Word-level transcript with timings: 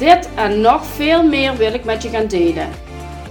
Dit 0.00 0.34
en 0.34 0.60
nog 0.60 0.84
veel 0.84 1.22
meer 1.22 1.56
wil 1.56 1.74
ik 1.74 1.84
met 1.84 2.02
je 2.02 2.08
gaan 2.08 2.26
delen. 2.26 2.68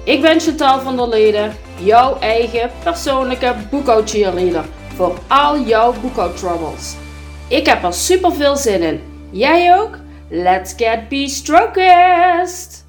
Ik 0.04 0.22
ben 0.22 0.40
Chantal 0.40 0.80
van 0.80 0.98
der 0.98 1.08
Leden, 1.08 1.55
jouw 1.80 2.20
eigen 2.20 2.72
persoonlijke 2.84 3.55
boekhoudcheerleader 3.70 4.66
voor 4.96 5.18
al 5.27 5.60
jouw 5.60 5.94
boekhoudtroubles. 6.02 6.96
Ik 7.48 7.66
heb 7.66 7.84
er 7.84 7.94
super 7.94 8.34
veel 8.34 8.55
zin 8.55 8.82
in. 8.82 9.27
Jij 9.32 9.80
ook? 9.80 9.98
Let's 10.30 10.74
get 10.77 11.08
be-strokest! 11.08 12.86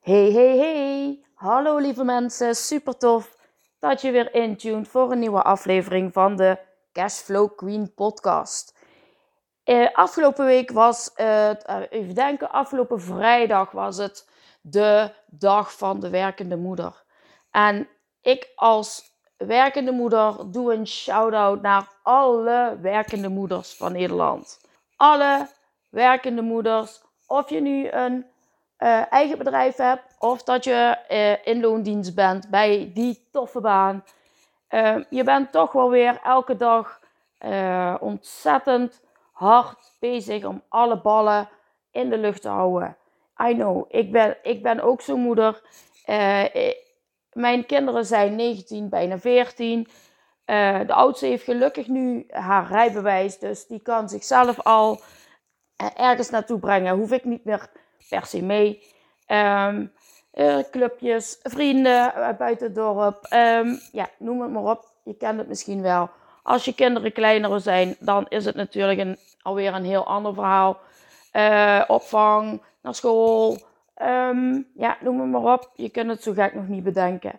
Hey, 0.00 0.30
hey, 0.32 0.56
hey! 0.58 1.24
Hallo 1.34 1.78
lieve 1.78 2.04
mensen, 2.04 2.54
super 2.54 2.96
tof 2.96 3.36
dat 3.78 4.00
je 4.00 4.10
weer 4.10 4.34
intuned 4.34 4.88
voor 4.88 5.12
een 5.12 5.18
nieuwe 5.18 5.42
aflevering 5.42 6.12
van 6.12 6.36
de 6.36 6.58
Cashflow 6.92 7.56
Queen 7.56 7.94
podcast. 7.94 8.77
Uh, 9.68 9.88
afgelopen 9.92 10.44
week 10.44 10.70
was 10.70 11.10
het, 11.14 11.64
uh, 11.70 11.76
even 11.90 12.14
denken, 12.14 12.50
afgelopen 12.50 13.00
vrijdag 13.00 13.70
was 13.70 13.96
het 13.96 14.28
de 14.60 15.10
dag 15.26 15.72
van 15.72 16.00
de 16.00 16.10
werkende 16.10 16.56
moeder. 16.56 17.04
En 17.50 17.88
ik 18.22 18.52
als 18.54 19.02
werkende 19.36 19.92
moeder 19.92 20.52
doe 20.52 20.74
een 20.74 20.86
shout-out 20.86 21.62
naar 21.62 21.88
alle 22.02 22.78
werkende 22.80 23.28
moeders 23.28 23.74
van 23.74 23.92
Nederland. 23.92 24.60
Alle 24.96 25.48
werkende 25.90 26.42
moeders, 26.42 27.02
of 27.26 27.50
je 27.50 27.60
nu 27.60 27.88
een 27.88 28.26
uh, 28.78 29.12
eigen 29.12 29.38
bedrijf 29.38 29.76
hebt 29.76 30.14
of 30.18 30.42
dat 30.42 30.64
je 30.64 30.98
in 31.44 31.60
loondienst 31.60 32.14
bent 32.14 32.50
bij 32.50 32.90
die 32.94 33.28
toffe 33.32 33.60
baan. 33.60 34.04
je 35.10 35.22
bent 35.24 35.52
toch 35.52 35.72
wel 35.72 35.90
weer 35.90 36.20
elke 36.22 36.56
dag 36.56 37.00
ontzettend 38.00 39.00
hard 39.38 39.96
bezig 39.98 40.44
om 40.44 40.62
alle 40.68 41.00
ballen 41.00 41.48
in 41.90 42.10
de 42.10 42.18
lucht 42.18 42.42
te 42.42 42.48
houden. 42.48 42.96
I 43.48 43.54
know, 43.54 43.84
ik 43.88 44.12
ben, 44.12 44.36
ik 44.42 44.62
ben 44.62 44.80
ook 44.80 45.00
zo'n 45.00 45.20
moeder. 45.20 45.62
Uh, 46.06 46.44
mijn 47.32 47.66
kinderen 47.66 48.04
zijn 48.04 48.36
19, 48.36 48.88
bijna 48.88 49.18
14. 49.18 49.88
Uh, 50.46 50.80
eh, 50.80 50.86
de 50.86 50.92
oudste 50.92 51.26
heeft 51.26 51.44
gelukkig 51.44 51.86
nu 51.86 52.26
haar 52.28 52.68
rijbewijs, 52.68 53.38
dus 53.38 53.66
die 53.66 53.82
kan 53.82 54.08
zichzelf 54.08 54.60
al 54.60 55.00
ergens 55.96 56.30
naartoe 56.30 56.58
brengen. 56.58 56.96
Hoef 56.96 57.12
ik 57.12 57.24
niet 57.24 57.44
meer 57.44 57.70
per 58.08 58.26
se 58.26 58.42
mee. 58.42 58.82
Uh, 59.28 60.58
clubjes, 60.70 61.38
vrienden 61.42 62.12
buiten 62.38 62.66
het 62.66 62.74
dorp. 62.74 63.26
Um, 63.32 63.78
ja, 63.92 64.08
noem 64.18 64.40
het 64.40 64.50
maar 64.50 64.62
op. 64.62 64.92
Je 65.04 65.16
kent 65.16 65.38
het 65.38 65.48
misschien 65.48 65.82
wel. 65.82 66.10
Als 66.48 66.64
je 66.64 66.74
kinderen 66.74 67.12
kleiner 67.12 67.60
zijn, 67.60 67.96
dan 67.98 68.26
is 68.28 68.44
het 68.44 68.54
natuurlijk 68.54 68.98
een, 68.98 69.18
alweer 69.42 69.74
een 69.74 69.84
heel 69.84 70.06
ander 70.06 70.34
verhaal. 70.34 70.80
Uh, 71.32 71.84
opvang, 71.86 72.62
naar 72.82 72.94
school, 72.94 73.58
um, 74.02 74.66
ja, 74.74 74.96
noem 75.00 75.20
het 75.20 75.30
maar 75.30 75.52
op. 75.52 75.70
Je 75.74 75.88
kunt 75.88 76.10
het 76.10 76.22
zo 76.22 76.32
gek 76.32 76.54
nog 76.54 76.68
niet 76.68 76.82
bedenken. 76.82 77.38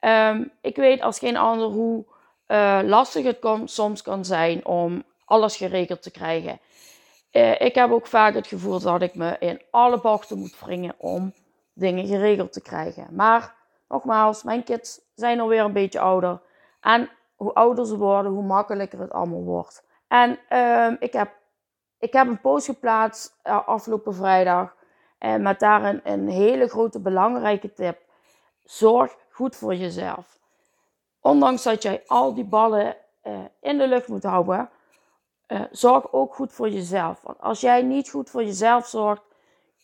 Um, 0.00 0.50
ik 0.60 0.76
weet 0.76 1.00
als 1.00 1.18
geen 1.18 1.36
ander 1.36 1.66
hoe 1.66 2.04
uh, 2.48 2.80
lastig 2.82 3.24
het 3.24 3.38
soms 3.64 4.02
kan 4.02 4.24
zijn 4.24 4.66
om 4.66 5.02
alles 5.24 5.56
geregeld 5.56 6.02
te 6.02 6.10
krijgen. 6.10 6.58
Uh, 7.32 7.60
ik 7.60 7.74
heb 7.74 7.90
ook 7.90 8.06
vaak 8.06 8.34
het 8.34 8.46
gevoel 8.46 8.80
dat 8.80 9.02
ik 9.02 9.14
me 9.14 9.36
in 9.38 9.60
alle 9.70 10.00
bochten 10.00 10.38
moet 10.38 10.60
wringen 10.60 10.94
om 10.96 11.32
dingen 11.72 12.06
geregeld 12.06 12.52
te 12.52 12.62
krijgen. 12.62 13.06
Maar 13.10 13.54
nogmaals, 13.88 14.42
mijn 14.42 14.64
kids 14.64 15.00
zijn 15.14 15.40
alweer 15.40 15.64
een 15.64 15.72
beetje 15.72 16.00
ouder. 16.00 16.40
En 16.80 17.08
hoe 17.34 17.54
ouder 17.54 17.86
ze 17.86 17.96
worden, 17.96 18.32
hoe 18.32 18.42
makkelijker 18.42 19.00
het 19.00 19.12
allemaal 19.12 19.42
wordt. 19.42 19.84
En 20.08 20.38
uh, 20.50 20.92
ik, 20.98 21.12
heb, 21.12 21.32
ik 21.98 22.12
heb 22.12 22.26
een 22.26 22.40
post 22.40 22.66
geplaatst 22.66 23.40
uh, 23.44 23.68
afgelopen 23.68 24.14
vrijdag. 24.14 24.74
Uh, 25.18 25.36
met 25.36 25.60
daar 25.60 26.00
een, 26.04 26.28
hele 26.28 26.68
grote 26.68 27.00
belangrijke 27.00 27.72
tip. 27.72 27.98
Zorg 28.64 29.16
goed 29.30 29.56
voor 29.56 29.74
jezelf. 29.74 30.38
Ondanks 31.20 31.62
dat 31.62 31.82
jij 31.82 32.02
al 32.06 32.34
die 32.34 32.44
ballen 32.44 32.96
eh, 33.20 33.38
in 33.60 33.78
de 33.78 33.88
lucht 33.88 34.08
moet 34.08 34.22
houden, 34.22 34.70
zorg 35.70 36.12
ook 36.12 36.34
goed 36.34 36.52
voor 36.52 36.68
jezelf. 36.68 37.20
Want 37.22 37.40
als 37.40 37.60
jij 37.60 37.82
niet 37.82 38.10
goed 38.10 38.30
voor 38.30 38.44
jezelf 38.44 38.86
zorgt, 38.86 39.22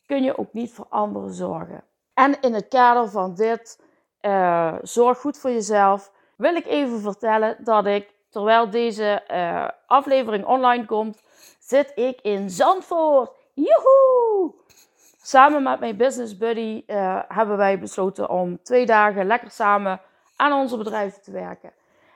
kun 0.07 0.23
je 0.23 0.39
ook 0.39 0.53
niet 0.53 0.73
voor 0.73 0.87
anderen 0.89 1.33
zorgen. 1.33 1.85
En 2.15 2.41
in 2.41 2.55
het 2.55 2.69
kader 2.69 3.09
van 3.09 3.35
dit, 3.35 3.81
zorg 4.83 5.19
goed 5.19 5.39
voor 5.39 5.51
jezelf 5.51 6.13
wil 6.41 6.55
ik 6.55 6.67
even 6.67 7.01
vertellen 7.01 7.57
dat 7.59 7.87
ik, 7.87 8.09
terwijl 8.31 8.71
deze 8.71 9.23
uh, 9.31 9.69
aflevering 9.87 10.45
online 10.45 10.85
komt, 10.85 11.23
zit 11.59 11.93
ik 11.95 12.21
in 12.21 12.51
Zandvoort. 12.51 13.31
Joehoe! 13.55 14.55
Samen 15.23 15.63
met 15.63 15.81
mijn 15.81 15.97
business 15.97 16.37
buddy 16.37 16.83
uh, 16.87 17.21
hebben 17.29 17.57
wij 17.57 17.79
besloten 17.79 18.31
om 18.31 18.63
twee 18.63 18.87
dagen 18.87 19.27
lekker 19.27 19.51
samen 19.51 20.01
aan 20.37 20.53
onze 20.53 20.77
bedrijf 20.77 21.15
te 21.19 21.31
werken. 21.31 21.73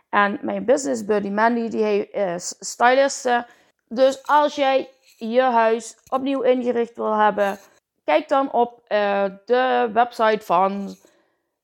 En 0.09 0.39
mijn 0.43 0.65
business 0.65 1.05
buddy 1.05 1.29
Mandy, 1.29 1.69
die 1.69 2.11
is 2.11 2.55
styliste. 2.59 3.47
Dus 3.89 4.27
als 4.27 4.55
jij 4.55 4.89
je 5.17 5.43
huis 5.43 5.97
opnieuw 6.09 6.41
ingericht 6.41 6.97
wil 6.97 7.15
hebben, 7.15 7.59
kijk 8.05 8.29
dan 8.29 8.53
op 8.53 8.83
de 9.45 9.91
website 9.93 10.45
van 10.45 10.97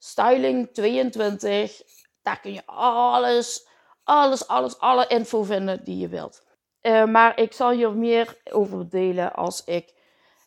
Styling22. 0.00 1.88
Daar 2.22 2.40
kun 2.40 2.52
je 2.52 2.66
alles, 2.66 3.68
alles, 4.04 4.48
alles, 4.48 4.78
alle 4.78 5.06
info 5.06 5.42
vinden 5.42 5.84
die 5.84 5.98
je 5.98 6.08
wilt. 6.08 6.48
Uh, 6.82 7.04
maar 7.04 7.38
ik 7.38 7.52
zal 7.52 7.70
hier 7.70 7.92
meer 7.92 8.36
over 8.50 8.88
delen 8.88 9.34
als 9.34 9.64
ik 9.64 9.94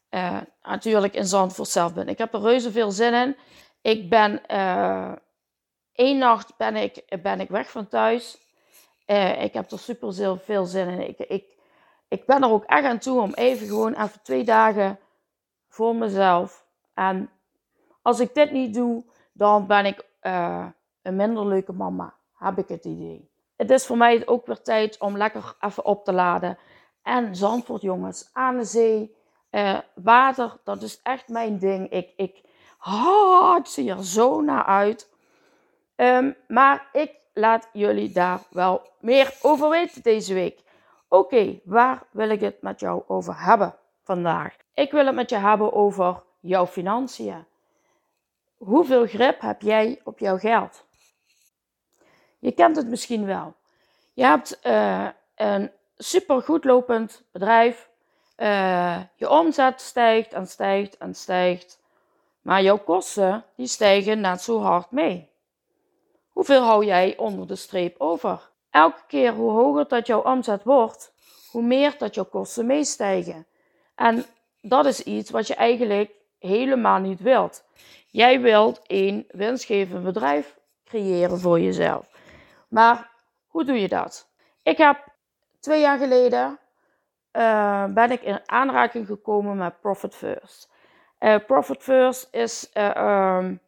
uh, 0.09 0.41
natuurlijk 0.61 1.13
in 1.13 1.25
Zandvoort 1.25 1.69
zelf 1.69 1.93
ben. 1.93 2.07
Ik 2.07 2.17
heb 2.17 2.33
er 2.33 2.41
reuze 2.41 2.71
veel 2.71 2.91
zin 2.91 3.13
in. 3.13 3.37
Ik 3.81 4.09
ben 4.09 4.41
uh, 4.51 5.11
één 5.93 6.17
nacht 6.17 6.57
ben 6.57 6.75
ik, 6.75 7.21
ben 7.21 7.39
ik 7.39 7.49
weg 7.49 7.71
van 7.71 7.87
thuis. 7.87 8.37
ik 9.39 9.53
heb 9.53 9.71
er 9.71 9.79
super 9.79 10.39
veel 10.43 10.65
zin 10.65 10.87
in. 10.87 11.07
Ik, 11.07 11.19
ik, 11.19 11.45
ik 12.07 12.25
ben 12.25 12.43
er 12.43 12.49
ook 12.49 12.63
echt 12.63 12.85
aan 12.85 12.99
toe 12.99 13.21
om 13.21 13.33
even 13.33 13.67
gewoon 13.67 13.93
even 13.93 14.21
twee 14.23 14.43
dagen 14.43 14.99
voor 15.67 15.95
mezelf. 15.95 16.65
En 16.93 17.29
als 18.01 18.19
ik 18.19 18.33
dit 18.33 18.51
niet 18.51 18.73
doe, 18.73 19.05
dan 19.33 19.67
ben 19.67 19.85
ik 19.85 20.05
een 21.03 21.15
minder 21.15 21.47
leuke 21.47 21.73
mama, 21.73 22.13
heb 22.33 22.57
ik 22.57 22.67
het 22.67 22.85
idee. 22.85 23.29
Het 23.55 23.71
is 23.71 23.85
voor 23.85 23.97
mij 23.97 24.27
ook 24.27 24.45
weer 24.45 24.61
tijd 24.61 24.99
om 24.99 25.17
lekker 25.17 25.55
even 25.59 25.85
op 25.85 26.05
te 26.05 26.13
laden. 26.13 26.57
En 27.01 27.35
Zandvoort, 27.35 27.81
jongens, 27.81 28.29
aan 28.33 28.57
de 28.57 28.63
zee, 28.63 29.15
eh, 29.49 29.77
water, 29.95 30.57
dat 30.63 30.81
is 30.81 31.01
echt 31.01 31.27
mijn 31.27 31.57
ding. 31.57 31.89
Ik, 31.89 32.13
ik, 32.15 32.41
ik 33.57 33.65
zie 33.65 33.91
er 33.91 34.05
zo 34.05 34.41
naar 34.41 34.63
uit. 34.63 35.11
Ehm, 35.95 36.31
maar 36.47 36.89
ik 36.91 37.11
laat 37.33 37.69
jullie 37.73 38.11
daar 38.11 38.39
wel 38.49 38.81
meer 38.99 39.37
over 39.41 39.69
weten 39.69 40.01
deze 40.01 40.33
week. 40.33 40.63
Oké, 41.07 41.59
waar 41.63 42.03
wil 42.11 42.29
ik 42.29 42.41
het 42.41 42.61
met 42.61 42.79
jou 42.79 43.03
over 43.07 43.45
hebben 43.45 43.75
vandaag? 44.03 44.55
Ik 44.73 44.91
wil 44.91 45.05
het 45.05 45.15
met 45.15 45.29
je 45.29 45.35
hebben 45.35 45.73
over 45.73 46.23
jouw 46.39 46.67
financiën. 46.67 47.45
Hoeveel 48.57 49.05
grip 49.05 49.41
heb 49.41 49.61
jij 49.61 50.01
op 50.03 50.19
jouw 50.19 50.37
geld? 50.37 50.85
Je 52.43 52.51
kent 52.51 52.75
het 52.75 52.87
misschien 52.87 53.25
wel. 53.25 53.53
Je 54.13 54.23
hebt 54.23 54.59
uh, 54.63 55.07
een 55.35 55.71
supergoed 55.97 56.63
lopend 56.63 57.23
bedrijf. 57.31 57.89
Uh, 58.37 58.99
je 59.15 59.29
omzet 59.29 59.81
stijgt 59.81 60.33
en 60.33 60.47
stijgt 60.47 60.97
en 60.97 61.15
stijgt. 61.15 61.79
Maar 62.41 62.61
jouw 62.61 62.77
kosten 62.77 63.43
die 63.55 63.67
stijgen 63.67 64.21
net 64.21 64.41
zo 64.41 64.59
hard 64.61 64.91
mee. 64.91 65.29
Hoeveel 66.29 66.61
hou 66.61 66.85
jij 66.85 67.17
onder 67.17 67.47
de 67.47 67.55
streep 67.55 67.95
over? 67.97 68.49
Elke 68.69 69.01
keer 69.07 69.33
hoe 69.33 69.51
hoger 69.51 69.87
dat 69.87 70.07
jouw 70.07 70.21
omzet 70.21 70.63
wordt, 70.63 71.13
hoe 71.51 71.63
meer 71.63 71.95
dat 71.97 72.15
jouw 72.15 72.25
kosten 72.25 72.65
meestijgen. 72.65 73.45
En 73.95 74.25
dat 74.61 74.85
is 74.85 75.03
iets 75.03 75.29
wat 75.29 75.47
je 75.47 75.55
eigenlijk 75.55 76.11
helemaal 76.39 76.99
niet 76.99 77.21
wilt. 77.21 77.63
Jij 78.07 78.41
wilt 78.41 78.81
een 78.87 79.25
winstgevend 79.31 80.03
bedrijf 80.03 80.55
creëren 80.85 81.39
voor 81.39 81.59
jezelf. 81.59 82.12
Maar 82.73 83.09
hoe 83.47 83.63
doe 83.63 83.81
je 83.81 83.87
dat? 83.87 84.29
Ik 84.63 84.77
heb 84.77 85.07
twee 85.59 85.81
jaar 85.81 85.97
geleden 85.97 86.59
uh, 87.31 87.85
ben 87.85 88.11
ik 88.11 88.21
in 88.21 88.39
aanraking 88.45 89.07
gekomen 89.07 89.57
met 89.57 89.79
Profit 89.79 90.15
First. 90.15 90.69
Uh, 91.19 91.35
Profit 91.45 91.83
First 91.83 92.27
is, 92.31 92.71
um, 92.73 93.59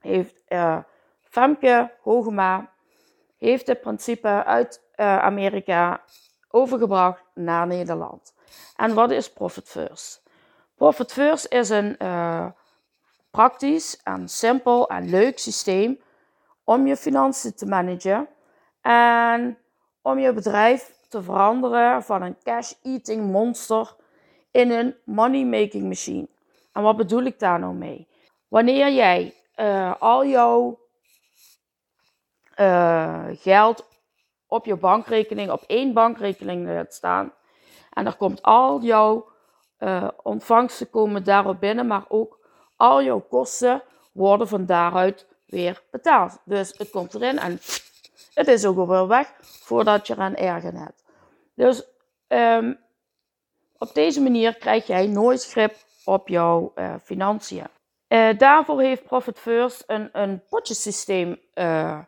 heeft 0.00 0.42
Femke 1.20 1.92
Hogema 2.00 2.72
heeft 3.38 3.66
het 3.66 3.80
principe 3.80 4.44
uit 4.44 4.82
Amerika 4.96 6.00
overgebracht 6.48 7.22
naar 7.34 7.66
Nederland. 7.66 8.34
En 8.76 8.94
wat 8.94 9.10
is 9.10 9.32
Profit 9.32 9.68
First? 9.68 10.22
Profit 10.74 11.12
First 11.12 11.52
is 11.52 11.68
een 11.68 11.96
praktisch 13.30 14.00
en 14.02 14.28
simpel 14.28 14.88
en 14.88 15.10
leuk 15.10 15.38
systeem 15.38 16.04
om 16.66 16.86
je 16.86 16.96
financiën 16.96 17.54
te 17.54 17.66
managen 17.66 18.28
en 18.80 19.58
om 20.02 20.18
je 20.18 20.32
bedrijf 20.32 20.94
te 21.08 21.22
veranderen 21.22 22.02
van 22.02 22.22
een 22.22 22.36
cash-eating 22.42 23.30
monster 23.30 23.94
in 24.50 24.70
een 24.70 24.96
money-making 25.04 25.84
machine. 25.84 26.28
En 26.72 26.82
wat 26.82 26.96
bedoel 26.96 27.22
ik 27.22 27.38
daar 27.38 27.58
nou 27.58 27.74
mee? 27.74 28.08
Wanneer 28.48 28.92
jij 28.92 29.34
uh, 29.56 29.94
al 29.98 30.26
jouw 30.26 30.78
uh, 32.56 33.24
geld 33.30 33.88
op 34.46 34.64
je 34.64 34.76
bankrekening, 34.76 35.50
op 35.50 35.64
één 35.66 35.92
bankrekening 35.92 36.66
laat 36.66 36.94
staan, 36.94 37.32
en 37.92 38.06
er 38.06 38.16
komt 38.16 38.42
al 38.42 38.82
jouw 38.82 39.28
uh, 39.78 40.08
ontvangsten 40.22 40.90
komen 40.90 41.24
daarop 41.24 41.60
binnen, 41.60 41.86
maar 41.86 42.04
ook 42.08 42.38
al 42.76 43.02
jouw 43.02 43.20
kosten 43.20 43.82
worden 44.12 44.48
van 44.48 44.66
daaruit 44.66 45.26
weer 45.46 45.82
betaald. 45.90 46.38
Dus 46.44 46.74
het 46.76 46.90
komt 46.90 47.14
erin 47.14 47.38
en 47.38 47.60
het 48.34 48.48
is 48.48 48.64
ook 48.64 48.78
alweer 48.78 49.06
weg 49.06 49.34
voordat 49.40 50.06
je 50.06 50.12
eraan 50.12 50.34
ergen 50.34 50.76
hebt. 50.76 51.04
Dus 51.54 51.82
um, 52.28 52.78
op 53.78 53.94
deze 53.94 54.20
manier 54.20 54.54
krijg 54.54 54.86
jij 54.86 55.06
nooit 55.06 55.46
grip 55.46 55.74
op 56.04 56.28
jouw 56.28 56.72
uh, 56.74 56.94
financiën. 57.04 57.66
Uh, 58.08 58.38
daarvoor 58.38 58.80
heeft 58.80 59.02
Profit 59.02 59.38
First 59.38 59.84
een, 59.86 60.08
een 60.12 60.42
potjesysteem. 60.48 61.40
Uh, 61.54 61.98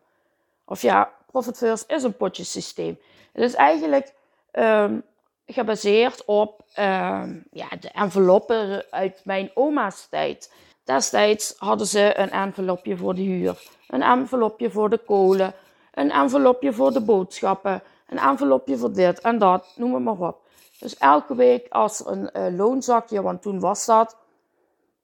of 0.64 0.82
ja, 0.82 1.12
Profit 1.26 1.56
First 1.56 1.90
is 1.90 2.02
een 2.02 2.16
potjesysteem. 2.16 2.98
Het 3.32 3.44
is 3.44 3.54
eigenlijk 3.54 4.14
um, 4.52 5.04
gebaseerd 5.46 6.24
op 6.24 6.64
um, 6.78 7.44
ja, 7.50 7.68
de 7.80 7.90
enveloppen 7.92 8.84
uit 8.90 9.20
mijn 9.24 9.50
oma's 9.54 10.06
tijd. 10.08 10.52
Destijds 10.88 11.54
hadden 11.58 11.86
ze 11.86 12.18
een 12.18 12.30
envelopje 12.30 12.96
voor 12.96 13.14
de 13.14 13.22
huur, 13.22 13.68
een 13.88 14.02
envelopje 14.02 14.70
voor 14.70 14.90
de 14.90 14.98
kolen, 14.98 15.54
een 15.94 16.10
envelopje 16.10 16.72
voor 16.72 16.92
de 16.92 17.00
boodschappen, 17.00 17.82
een 18.06 18.18
envelopje 18.18 18.76
voor 18.76 18.92
dit 18.92 19.20
en 19.20 19.38
dat, 19.38 19.72
noem 19.76 19.94
het 19.94 20.02
maar 20.02 20.28
op. 20.28 20.40
Dus 20.78 20.96
elke 20.96 21.34
week 21.34 21.66
als 21.68 22.06
een 22.06 22.30
uh, 22.32 22.56
loonzakje, 22.56 23.22
want 23.22 23.42
toen 23.42 23.60
was 23.60 23.86
dat, 23.86 24.16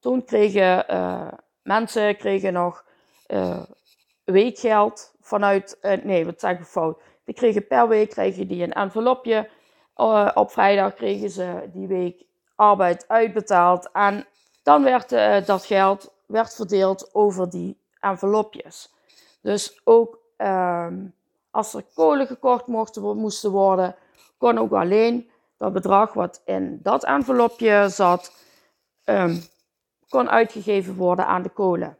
toen 0.00 0.24
kregen 0.24 0.84
uh, 0.90 1.28
mensen 1.62 2.16
kregen 2.16 2.52
nog 2.52 2.84
uh, 3.28 3.62
weekgeld 4.24 5.14
vanuit, 5.20 5.78
nee, 6.02 6.24
wat 6.24 6.40
zeg 6.40 6.58
ik 6.58 6.66
fout, 6.66 7.00
die 7.24 7.34
kregen 7.34 7.66
per 7.66 7.88
week 7.88 8.10
kregen 8.10 8.48
die 8.48 8.62
een 8.62 8.72
envelopje. 8.72 9.48
op 10.34 10.50
vrijdag 10.50 10.94
kregen 10.94 11.30
ze 11.30 11.70
die 11.72 11.86
week 11.86 12.24
arbeid 12.54 13.04
uitbetaald 13.08 13.90
en 13.92 14.26
dan 14.64 14.82
werd 14.82 15.08
dat 15.46 15.64
geld 15.64 16.12
werd 16.26 16.54
verdeeld 16.54 17.14
over 17.14 17.50
die 17.50 17.78
envelopjes. 18.00 18.92
Dus 19.40 19.80
ook 19.84 20.18
ehm, 20.36 21.06
als 21.50 21.74
er 21.74 21.84
kolen 21.94 22.26
gekocht 22.26 22.66
mochten, 22.66 23.16
moesten 23.16 23.50
worden, 23.50 23.96
kon 24.38 24.58
ook 24.58 24.72
alleen 24.72 25.30
dat 25.58 25.72
bedrag 25.72 26.12
wat 26.12 26.42
in 26.44 26.80
dat 26.82 27.04
envelopje 27.04 27.88
zat, 27.88 28.32
um, 29.04 29.42
kon 30.08 30.30
uitgegeven 30.30 30.94
worden 30.94 31.26
aan 31.26 31.42
de 31.42 31.48
kolen. 31.48 31.98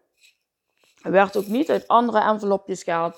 Er 1.02 1.10
werd 1.10 1.36
ook 1.36 1.46
niet 1.46 1.70
uit 1.70 1.88
andere 1.88 2.20
envelopjes 2.20 2.82
gehaald. 2.82 3.16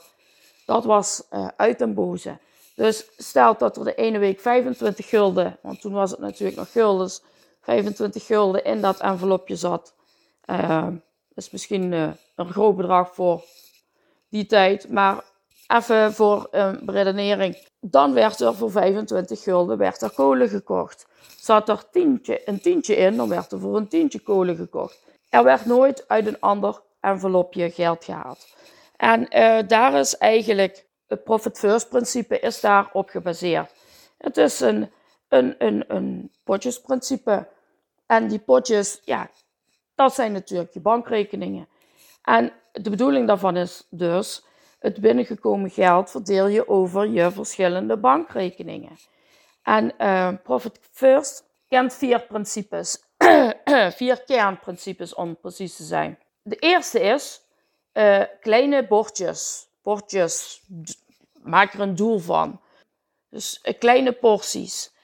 Dat 0.66 0.84
was 0.84 1.26
uh, 1.32 1.48
uit 1.56 1.78
den 1.78 1.94
boze. 1.94 2.38
Dus 2.74 3.10
stel 3.16 3.56
dat 3.56 3.76
er 3.76 3.84
de 3.84 3.94
ene 3.94 4.18
week 4.18 4.40
25 4.40 5.08
gulden, 5.08 5.58
want 5.62 5.80
toen 5.80 5.92
was 5.92 6.10
het 6.10 6.20
natuurlijk 6.20 6.58
nog 6.58 6.72
guldens, 6.72 7.22
25 7.66 8.26
gulden 8.26 8.64
in 8.64 8.80
dat 8.80 9.00
envelopje 9.00 9.56
zat. 9.56 9.94
Uh, 10.50 10.86
is 11.34 11.50
misschien 11.50 11.92
uh, 11.92 12.10
een 12.36 12.50
groot 12.52 12.76
bedrag 12.76 13.14
voor 13.14 13.44
die 14.28 14.46
tijd, 14.46 14.90
maar 14.90 15.24
even 15.66 16.14
voor 16.14 16.48
een 16.50 16.90
redenering. 16.90 17.66
Dan 17.80 18.12
werd 18.14 18.40
er 18.40 18.54
voor 18.54 18.70
25 18.70 19.42
gulden 19.42 19.78
werd 19.78 20.02
er 20.02 20.10
kolen 20.10 20.48
gekocht. 20.48 21.06
Zat 21.38 21.68
er 21.68 21.90
tientje, 21.90 22.42
een 22.44 22.60
tientje 22.60 22.96
in, 22.96 23.16
dan 23.16 23.28
werd 23.28 23.52
er 23.52 23.60
voor 23.60 23.76
een 23.76 23.88
tientje 23.88 24.18
kolen 24.20 24.56
gekocht. 24.56 25.02
Er 25.28 25.44
werd 25.44 25.64
nooit 25.64 26.08
uit 26.08 26.26
een 26.26 26.40
ander 26.40 26.80
envelopje 27.00 27.70
geld 27.70 28.04
gehaald. 28.04 28.46
En 28.96 29.20
uh, 29.20 29.58
daar 29.68 29.94
is 29.94 30.16
eigenlijk 30.16 30.86
het 31.06 31.24
profit 31.24 31.58
first 31.58 31.88
principe 31.88 32.38
is 32.38 32.60
daarop 32.60 33.08
gebaseerd. 33.08 33.70
Het 34.18 34.36
is 34.36 34.60
een, 34.60 34.90
een, 35.28 35.54
een, 35.58 35.84
een 35.88 36.32
potjesprincipe. 36.44 37.54
En 38.06 38.28
die 38.28 38.38
potjes, 38.38 39.00
ja, 39.04 39.30
dat 39.94 40.14
zijn 40.14 40.32
natuurlijk 40.32 40.72
je 40.72 40.80
bankrekeningen. 40.80 41.68
En 42.22 42.52
de 42.72 42.90
bedoeling 42.90 43.26
daarvan 43.26 43.56
is 43.56 43.86
dus 43.90 44.44
het 44.78 45.00
binnengekomen 45.00 45.70
geld 45.70 46.10
verdeel 46.10 46.46
je 46.46 46.68
over 46.68 47.06
je 47.06 47.30
verschillende 47.30 47.96
bankrekeningen. 47.96 48.96
En 49.62 49.94
uh, 49.98 50.32
Profit 50.42 50.78
First 50.90 51.44
kent 51.68 51.94
vier 51.94 52.20
principes, 52.22 53.04
vier 53.98 54.22
kernprincipes 54.24 55.14
om 55.14 55.36
precies 55.40 55.76
te 55.76 55.82
zijn. 55.82 56.18
De 56.42 56.56
eerste 56.56 57.00
is 57.00 57.42
uh, 57.92 58.22
kleine 58.40 58.86
bordjes. 58.86 59.68
Bordjes, 59.82 60.62
maak 61.42 61.72
er 61.72 61.80
een 61.80 61.94
doel 61.94 62.18
van. 62.18 62.60
Dus 63.30 63.60
uh, 63.64 63.78
kleine 63.78 64.12
porties. 64.12 64.94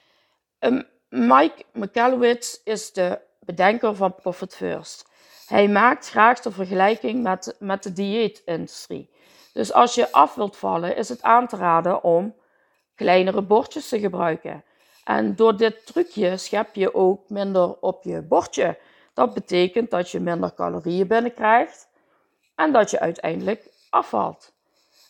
Um, 0.59 0.87
Mike 1.15 1.63
McAllowitz 1.73 2.59
is 2.63 2.93
de 2.93 3.19
bedenker 3.39 3.95
van 3.95 4.15
Profit 4.15 4.55
First. 4.55 5.07
Hij 5.47 5.67
maakt 5.67 6.09
graag 6.09 6.39
de 6.39 6.51
vergelijking 6.51 7.23
met, 7.23 7.55
met 7.59 7.83
de 7.83 7.93
dieetindustrie. 7.93 9.09
Dus 9.53 9.73
als 9.73 9.95
je 9.95 10.11
af 10.11 10.35
wilt 10.35 10.57
vallen, 10.57 10.95
is 10.95 11.09
het 11.09 11.21
aan 11.21 11.47
te 11.47 11.55
raden 11.55 12.03
om 12.03 12.35
kleinere 12.95 13.41
bordjes 13.41 13.89
te 13.89 13.99
gebruiken. 13.99 14.63
En 15.03 15.35
door 15.35 15.57
dit 15.57 15.85
trucje 15.85 16.37
schep 16.37 16.75
je 16.75 16.93
ook 16.93 17.29
minder 17.29 17.79
op 17.79 18.03
je 18.03 18.21
bordje. 18.21 18.77
Dat 19.13 19.33
betekent 19.33 19.91
dat 19.91 20.09
je 20.09 20.19
minder 20.19 20.53
calorieën 20.53 21.07
binnenkrijgt 21.07 21.89
en 22.55 22.71
dat 22.71 22.89
je 22.89 22.99
uiteindelijk 22.99 23.69
afvalt. 23.89 24.53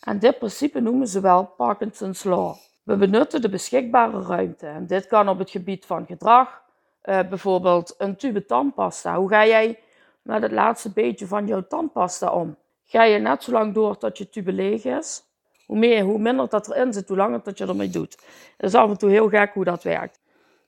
En 0.00 0.18
dit 0.18 0.38
principe 0.38 0.80
noemen 0.80 1.08
ze 1.08 1.20
wel 1.20 1.44
Parkinson's 1.44 2.24
Law. 2.24 2.56
We 2.84 2.96
benutten 2.96 3.40
de 3.40 3.48
beschikbare 3.48 4.22
ruimte. 4.22 4.66
En 4.66 4.86
dit 4.86 5.06
kan 5.06 5.28
op 5.28 5.38
het 5.38 5.50
gebied 5.50 5.86
van 5.86 6.06
gedrag, 6.06 6.62
uh, 7.04 7.20
bijvoorbeeld 7.28 7.94
een 7.98 8.16
tube 8.16 8.46
tandpasta. 8.46 9.16
Hoe 9.16 9.28
ga 9.28 9.46
jij 9.46 9.78
met 10.22 10.42
het 10.42 10.52
laatste 10.52 10.92
beetje 10.92 11.26
van 11.26 11.46
jouw 11.46 11.66
tandpasta 11.66 12.30
om? 12.32 12.56
ga 12.84 13.02
je 13.02 13.18
net 13.18 13.42
zo 13.42 13.52
lang 13.52 13.74
door 13.74 13.98
tot 13.98 14.18
je 14.18 14.28
tube 14.28 14.52
leeg 14.52 14.84
is. 14.84 15.22
Hoe, 15.66 15.78
meer, 15.78 16.02
hoe 16.02 16.18
minder 16.18 16.48
dat 16.48 16.70
erin 16.70 16.92
zit, 16.92 17.08
hoe 17.08 17.16
langer 17.16 17.42
dat 17.42 17.58
je 17.58 17.66
ermee 17.66 17.88
doet. 17.88 18.18
Het 18.56 18.66
is 18.66 18.74
af 18.74 18.90
en 18.90 18.98
toe 18.98 19.10
heel 19.10 19.28
gek 19.28 19.52
hoe 19.52 19.64
dat 19.64 19.82
werkt. 19.82 20.20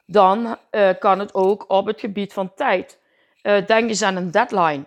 Dan 0.07 0.57
uh, 0.71 0.91
kan 0.99 1.19
het 1.19 1.35
ook 1.35 1.65
op 1.69 1.87
het 1.87 2.01
gebied 2.01 2.33
van 2.33 2.55
tijd. 2.55 3.01
Uh, 3.43 3.67
denk 3.67 3.89
eens 3.89 4.03
aan 4.03 4.17
een 4.17 4.31
deadline. 4.31 4.85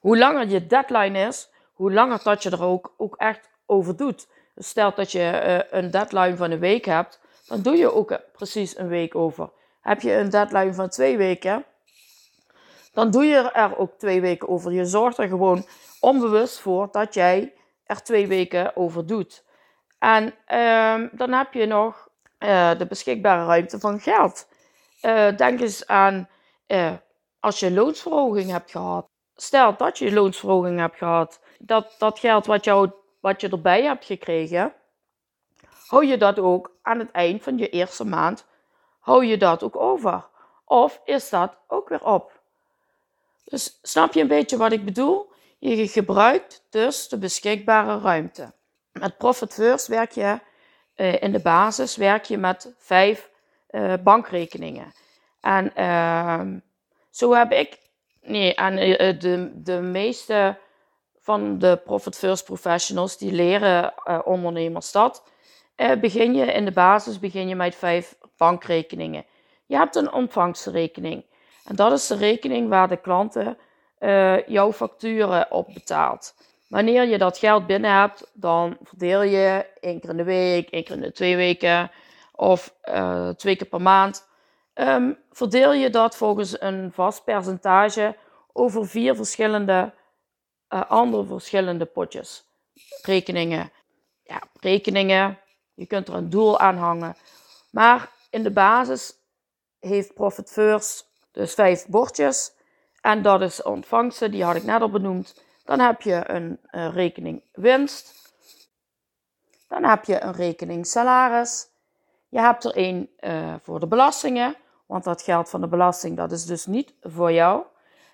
Hoe 0.00 0.18
langer 0.18 0.48
je 0.48 0.66
deadline 0.66 1.26
is, 1.26 1.50
hoe 1.72 1.92
langer 1.92 2.20
dat 2.22 2.42
je 2.42 2.50
er 2.50 2.62
ook, 2.62 2.94
ook 2.96 3.16
echt 3.16 3.48
over 3.66 3.96
doet. 3.96 4.28
Dus 4.60 4.68
stel 4.68 4.94
dat 4.94 5.12
je 5.12 5.42
uh, 5.44 5.78
een 5.80 5.90
deadline 5.90 6.36
van 6.36 6.50
een 6.50 6.58
week 6.58 6.84
hebt, 6.84 7.20
dan 7.46 7.62
doe 7.62 7.76
je 7.76 7.92
ook 7.92 8.20
precies 8.32 8.78
een 8.78 8.88
week 8.88 9.14
over. 9.14 9.50
Heb 9.80 10.00
je 10.00 10.12
een 10.12 10.30
deadline 10.30 10.74
van 10.74 10.88
twee 10.88 11.16
weken, 11.16 11.64
dan 12.92 13.10
doe 13.10 13.24
je 13.24 13.50
er 13.50 13.78
ook 13.78 13.98
twee 13.98 14.20
weken 14.20 14.48
over. 14.48 14.72
Je 14.72 14.84
zorgt 14.84 15.18
er 15.18 15.28
gewoon 15.28 15.66
onbewust 16.00 16.58
voor 16.58 16.88
dat 16.90 17.14
jij 17.14 17.52
er 17.84 18.02
twee 18.02 18.26
weken 18.26 18.76
over 18.76 19.06
doet. 19.06 19.44
En 19.98 20.34
uh, 20.48 21.08
dan 21.12 21.32
heb 21.32 21.52
je 21.52 21.66
nog 21.66 22.08
uh, 22.38 22.78
de 22.78 22.86
beschikbare 22.86 23.44
ruimte 23.44 23.78
van 23.78 24.00
geld. 24.00 24.48
Uh, 25.02 25.36
denk 25.36 25.60
eens 25.60 25.86
aan 25.86 26.28
als 27.40 27.60
je 27.60 27.72
loonsverhoging 27.72 28.50
hebt 28.50 28.70
gehad. 28.70 29.08
Stel 29.34 29.76
dat 29.76 29.98
je 29.98 30.12
loonsverhoging 30.12 30.78
hebt 30.78 30.96
gehad. 30.96 31.40
Dat, 31.58 31.94
dat 31.98 32.18
geld 32.18 32.46
wat, 32.46 32.64
jou, 32.64 32.90
wat 33.20 33.40
je 33.40 33.48
erbij 33.48 33.82
hebt 33.82 34.04
gekregen, 34.04 34.72
hou 35.86 36.06
je 36.06 36.16
dat 36.16 36.38
ook 36.38 36.76
aan 36.82 36.98
het 36.98 37.10
eind 37.10 37.42
van 37.42 37.58
je 37.58 37.68
eerste 37.68 38.04
maand, 38.04 38.46
hou 38.98 39.24
je 39.24 39.36
dat 39.36 39.62
ook 39.62 39.76
over? 39.76 40.26
Of 40.64 41.00
is 41.04 41.28
dat 41.28 41.56
ook 41.66 41.88
weer 41.88 42.04
op? 42.04 42.40
Dus 43.44 43.78
snap 43.82 44.12
je 44.12 44.20
een 44.20 44.28
beetje 44.28 44.56
wat 44.56 44.72
ik 44.72 44.84
bedoel? 44.84 45.32
Je 45.58 45.88
gebruikt 45.88 46.66
dus 46.70 47.08
de 47.08 47.18
beschikbare 47.18 47.98
ruimte. 47.98 48.52
Met 48.92 49.16
Profit 49.16 49.52
First 49.52 49.86
werk 49.86 50.10
je 50.10 50.38
uh, 50.96 51.22
in 51.22 51.32
de 51.32 51.40
basis 51.40 51.96
werk 51.96 52.24
je 52.24 52.38
met 52.38 52.74
vijf 52.78 53.30
eh, 53.66 53.94
bankrekeningen. 54.02 54.92
En 55.40 55.74
ehm, 55.74 56.58
zo 57.10 57.32
heb 57.32 57.52
ik, 57.52 57.78
nee, 58.22 58.54
en 58.54 58.76
de, 59.18 59.50
de 59.54 59.80
meeste 59.80 60.58
van 61.20 61.58
de 61.58 61.80
Profit 61.84 62.16
First 62.16 62.44
Professionals 62.44 63.18
die 63.18 63.32
leren 63.32 63.92
ondernemers 64.24 64.92
dat. 64.92 65.22
begin 66.00 66.34
je 66.34 66.52
in 66.52 66.64
de 66.64 66.72
basis 66.72 67.18
begin 67.18 67.48
je 67.48 67.54
met 67.54 67.74
vijf 67.74 68.18
bankrekeningen. 68.36 69.24
Je 69.66 69.76
hebt 69.76 69.96
een 69.96 70.12
ontvangstrekening. 70.12 71.24
En 71.64 71.76
dat 71.76 71.92
is 71.92 72.06
de 72.06 72.16
rekening 72.16 72.68
waar 72.68 72.88
de 72.88 72.96
klanten 72.96 73.58
uh, 74.00 74.46
jouw 74.46 74.72
facturen 74.72 75.50
op 75.50 75.66
betaalt. 75.74 76.34
Wanneer 76.68 77.08
je 77.08 77.18
dat 77.18 77.38
geld 77.38 77.66
binnen 77.66 77.92
hebt, 78.00 78.30
dan 78.32 78.76
verdeel 78.82 79.22
je 79.22 79.66
één 79.80 80.00
keer 80.00 80.10
in 80.10 80.16
de 80.16 80.24
week, 80.24 80.70
één 80.70 80.84
keer 80.84 80.94
in 80.94 81.00
de 81.00 81.12
twee 81.12 81.36
weken 81.36 81.90
of 82.34 82.74
uh, 82.84 83.28
twee 83.28 83.56
keer 83.56 83.66
per 83.66 83.82
maand. 83.82 84.28
Um, 84.74 85.18
verdeel 85.30 85.72
je 85.72 85.90
dat 85.90 86.16
volgens 86.16 86.60
een 86.60 86.92
vast 86.92 87.24
percentage 87.24 88.16
over 88.52 88.86
vier 88.86 89.14
verschillende, 89.14 89.92
uh, 90.70 90.90
andere 90.90 91.24
verschillende 91.24 91.84
potjes. 91.84 92.44
Rekeningen. 93.02 93.72
Ja, 94.22 94.42
rekeningen. 94.60 95.38
Je 95.74 95.86
kunt 95.86 96.08
er 96.08 96.14
een 96.14 96.30
doel 96.30 96.58
aan 96.58 96.76
hangen. 96.76 97.16
Maar 97.70 98.10
in 98.30 98.42
de 98.42 98.50
basis 98.50 99.14
heeft 99.78 100.14
Profit 100.14 100.50
First 100.50 101.08
dus 101.32 101.54
vijf 101.54 101.86
bordjes. 101.86 102.52
En 103.00 103.22
dat 103.22 103.40
is 103.40 103.62
ontvangsten, 103.62 104.30
die 104.30 104.44
had 104.44 104.56
ik 104.56 104.64
net 104.64 104.80
al 104.80 104.90
benoemd. 104.90 105.42
Dan 105.64 105.80
heb 105.80 106.00
je 106.00 106.30
een 106.30 106.60
uh, 106.70 106.94
rekening 106.94 107.42
winst. 107.52 108.32
Dan 109.68 109.84
heb 109.84 110.04
je 110.04 110.22
een 110.22 110.32
rekening 110.32 110.86
salaris. 110.86 111.68
Je 112.28 112.40
hebt 112.40 112.64
er 112.64 112.74
één 112.74 113.10
uh, 113.20 113.54
voor 113.62 113.80
de 113.80 113.86
belastingen, 113.86 114.56
want 114.86 115.04
dat 115.04 115.22
geld 115.22 115.50
van 115.50 115.60
de 115.60 115.68
belasting 115.68 116.16
dat 116.16 116.32
is 116.32 116.46
dus 116.46 116.66
niet 116.66 116.94
voor 117.00 117.32
jou. 117.32 117.64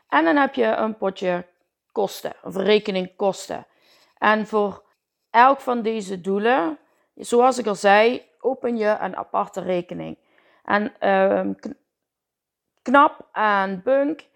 En 0.09 0.25
dan 0.25 0.37
heb 0.37 0.55
je 0.55 0.65
een 0.65 0.97
potje 0.97 1.47
kosten, 1.97 2.33
een 2.43 2.63
rekening 2.63 3.17
kosten. 3.17 3.67
En 4.19 4.47
voor 4.47 4.83
elk 5.31 5.61
van 5.61 5.83
deze 5.83 6.21
doelen, 6.21 6.79
zoals 7.15 7.59
ik 7.59 7.67
al 7.67 7.75
zei, 7.75 8.23
open 8.41 8.77
je 8.77 8.97
een 9.01 9.17
aparte 9.17 9.61
rekening. 9.61 10.19
En 10.65 10.93
uh, 11.01 11.55
Knap 12.83 13.29
en 13.33 13.83
Bunk 13.83 14.27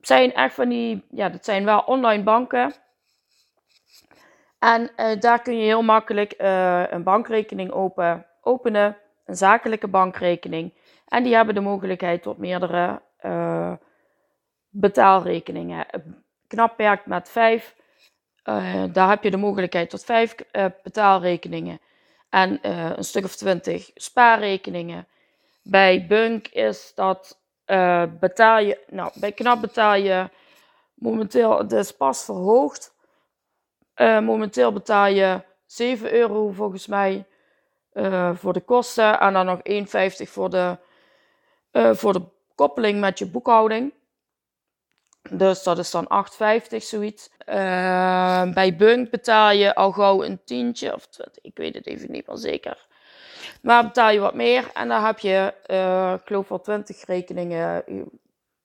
zijn 0.00 0.34
echt 0.34 0.54
van 0.54 0.68
die, 0.68 1.04
ja, 1.10 1.28
dat 1.28 1.44
zijn 1.44 1.64
wel 1.64 1.78
online 1.78 2.22
banken. 2.22 2.74
En 4.58 4.90
uh, 4.96 5.20
daar 5.20 5.42
kun 5.42 5.56
je 5.56 5.64
heel 5.64 5.82
makkelijk 5.82 6.34
uh, 6.38 6.90
een 6.90 7.02
bankrekening 7.02 7.70
open, 7.70 8.26
openen, 8.40 8.96
een 9.24 9.36
zakelijke 9.36 9.88
bankrekening. 9.88 10.72
En 11.08 11.22
die 11.22 11.34
hebben 11.34 11.54
de 11.54 11.60
mogelijkheid 11.60 12.22
tot 12.22 12.38
meerdere 12.38 13.02
uh, 13.22 13.72
betaalrekeningen. 14.68 15.86
Knap 16.54 16.76
werkt 16.76 17.06
met 17.06 17.28
vijf. 17.28 17.74
daar 18.92 19.08
heb 19.08 19.22
je 19.22 19.30
de 19.30 19.36
mogelijkheid 19.36 19.90
tot 19.90 20.04
vijf 20.04 20.34
betaalrekeningen. 20.82 21.80
En 22.28 22.58
een 22.98 23.04
stuk 23.04 23.24
of 23.24 23.36
twintig 23.36 23.90
spaarrekeningen. 23.94 25.06
Bij 25.62 26.06
Bunk 26.06 26.48
is 26.48 26.92
dat 26.94 27.40
uh, 27.66 28.02
betaal 28.20 28.58
je, 28.58 28.84
nou 28.86 29.10
bij 29.14 29.32
Knap 29.32 29.60
betaal 29.60 29.94
je 29.94 30.28
momenteel, 30.94 31.58
het 31.58 31.72
is 31.72 31.92
pas 31.92 32.24
verhoogd. 32.24 32.94
Uh, 33.96 34.20
momenteel 34.20 34.72
betaal 34.72 35.06
je 35.06 35.42
7 35.66 36.12
euro 36.12 36.50
volgens 36.50 36.86
mij 36.86 37.26
uh, 37.92 38.30
voor 38.34 38.52
de 38.52 38.60
kosten 38.60 39.20
en 39.20 39.32
dan 39.32 39.46
nog 39.46 39.58
1,50 39.58 40.30
voor 40.30 40.50
de, 40.50 40.78
voor 41.72 42.12
de 42.12 42.22
koppeling 42.54 43.00
met 43.00 43.18
je 43.18 43.26
boekhouding. 43.26 43.92
Dus 45.30 45.62
dat 45.62 45.78
is 45.78 45.90
dan 45.90 46.26
8,50 46.70 46.76
zoiets. 46.76 47.30
bij 48.54 48.74
Bunk 48.76 49.10
betaal 49.10 49.50
je 49.50 49.74
al 49.74 49.92
gauw 49.92 50.24
een 50.24 50.40
tientje 50.44 50.94
of 50.94 51.06
20, 51.06 51.44
ik 51.44 51.56
weet 51.56 51.74
het 51.74 51.86
even 51.86 52.10
niet 52.10 52.26
meer 52.26 52.36
zeker. 52.36 52.86
Maar 53.64 53.84
betaal 53.84 54.10
je 54.10 54.20
wat 54.20 54.34
meer 54.34 54.70
en 54.74 54.88
dan 54.88 55.04
heb 55.04 55.18
je, 55.18 55.54
uh, 55.66 56.12
ik 56.12 56.20
geloof 56.24 56.48
wel 56.48 56.60
20 56.60 57.04
rekeningen 57.04 57.86
eh, 57.86 57.94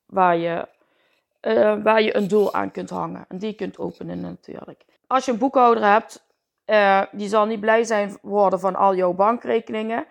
waar 0.05 0.37
je, 0.37 0.67
uh, 1.41 1.83
waar 1.83 2.01
je 2.01 2.15
een 2.15 2.27
doel 2.27 2.53
aan 2.53 2.71
kunt 2.71 2.89
hangen. 2.89 3.25
En 3.27 3.37
die 3.37 3.53
kunt 3.53 3.77
openen 3.77 4.21
natuurlijk. 4.21 4.85
Als 5.07 5.25
je 5.25 5.31
een 5.31 5.37
boekhouder 5.37 5.83
hebt, 5.83 6.27
die 7.11 7.27
zal 7.27 7.45
niet 7.45 7.59
blij 7.59 7.83
zijn 7.83 8.17
worden 8.21 8.59
van 8.59 8.75
al 8.75 8.95
jouw 8.95 9.13
bankrekeningen. 9.13 10.05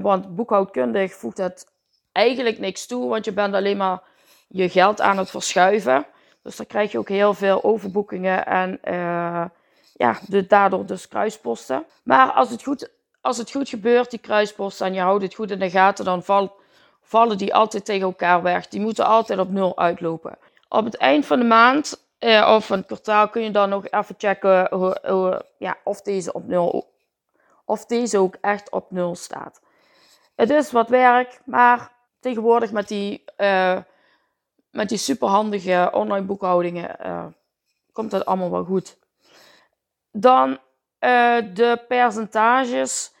want 0.00 0.34
boekhoudkundig 0.34 1.12
voegt 1.12 1.38
het 1.38 1.66
eigenlijk 2.12 2.58
niks 2.58 2.86
toe, 2.86 3.08
want 3.08 3.24
je 3.24 3.32
bent 3.32 3.54
alleen 3.54 3.76
maar 3.76 4.02
je 4.50 4.68
geld 4.68 5.00
aan 5.00 5.18
het 5.18 5.30
verschuiven. 5.30 6.06
Dus 6.42 6.56
dan 6.56 6.66
krijg 6.66 6.92
je 6.92 6.98
ook 6.98 7.08
heel 7.08 7.34
veel 7.34 7.64
overboekingen 7.64 8.46
en 8.46 8.78
ja, 9.92 10.18
de, 10.26 10.46
daardoor 10.46 10.86
dus 10.86 11.08
kruisposten. 11.08 11.84
Maar 12.02 12.30
als 12.32 12.50
het 12.50 12.62
goed 12.62 12.90
als 13.20 13.38
het 13.38 13.50
goed 13.50 13.68
gebeurt, 13.68 14.10
die 14.10 14.18
kruisposten, 14.18 14.86
en 14.86 14.94
je 14.94 15.00
houdt 15.00 15.22
het 15.22 15.34
goed 15.34 15.50
in 15.50 15.58
de 15.58 15.70
gaten, 15.70 16.04
dan 16.04 16.50
vallen 17.02 17.38
die 17.38 17.54
altijd 17.54 17.84
tegen 17.84 18.06
elkaar 18.06 18.42
weg. 18.42 18.68
Die 18.68 18.80
moeten 18.80 19.04
altijd 19.04 19.38
op 19.38 19.50
nul 19.50 19.78
uitlopen. 19.78 20.38
Op 20.68 20.84
het 20.84 20.96
eind 20.96 21.26
van 21.26 21.38
de 21.38 21.44
maand 21.44 22.08
eh, 22.18 22.52
of 22.54 22.70
een 22.70 22.86
kwartaal 22.86 23.28
kun 23.28 23.42
je 23.42 23.50
dan 23.50 23.68
nog 23.68 23.88
even 23.88 24.14
checken 24.18 24.74
hoe, 24.74 25.44
ja, 25.58 25.76
of, 25.84 26.02
deze 26.02 26.32
op 26.32 26.46
nul, 26.46 26.92
of 27.64 27.86
deze 27.86 28.18
ook 28.18 28.36
echt 28.40 28.70
op 28.70 28.90
nul 28.90 29.14
staat. 29.14 29.60
Het 30.34 30.50
is 30.50 30.70
wat 30.70 30.88
werk, 30.88 31.40
maar 31.44 31.92
tegenwoordig 32.20 32.72
met 32.72 32.88
die, 32.88 33.24
uh, 33.38 33.78
met 34.70 34.88
die 34.88 34.98
superhandige 34.98 35.90
online 35.92 36.26
boekhoudingen 36.26 36.96
uh, 37.02 37.26
komt 37.92 38.10
dat 38.10 38.24
allemaal 38.24 38.50
wel 38.50 38.64
goed. 38.64 38.98
Dan 40.12 40.50
uh, 40.50 41.36
de 41.54 41.84
percentages. 41.88 43.12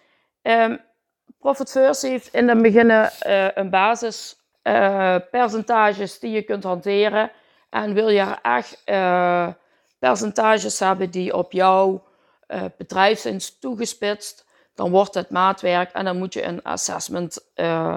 Um, 0.42 0.80
Profit 1.38 1.70
First 1.70 2.02
heeft 2.02 2.34
in 2.34 2.48
het 2.48 2.62
begin 2.62 2.90
uh, 2.90 3.08
een 3.54 3.70
basis 3.70 4.36
uh, 4.62 5.16
percentages 5.30 6.18
die 6.18 6.30
je 6.30 6.42
kunt 6.42 6.64
hanteren. 6.64 7.30
En 7.70 7.94
wil 7.94 8.08
je 8.08 8.36
echt 8.42 8.84
percentages 9.98 10.78
hebben 10.78 11.10
die 11.10 11.36
op 11.36 11.52
jouw 11.52 12.04
bedrijf 12.76 13.18
zijn 13.18 13.40
toegespitst, 13.60 14.46
dan 14.74 14.90
wordt 14.90 15.14
het 15.14 15.30
maatwerk 15.30 15.92
en 15.92 16.04
dan 16.04 16.18
moet 16.18 16.34
je 16.34 16.42
een 16.42 16.62
assessment 16.62 17.50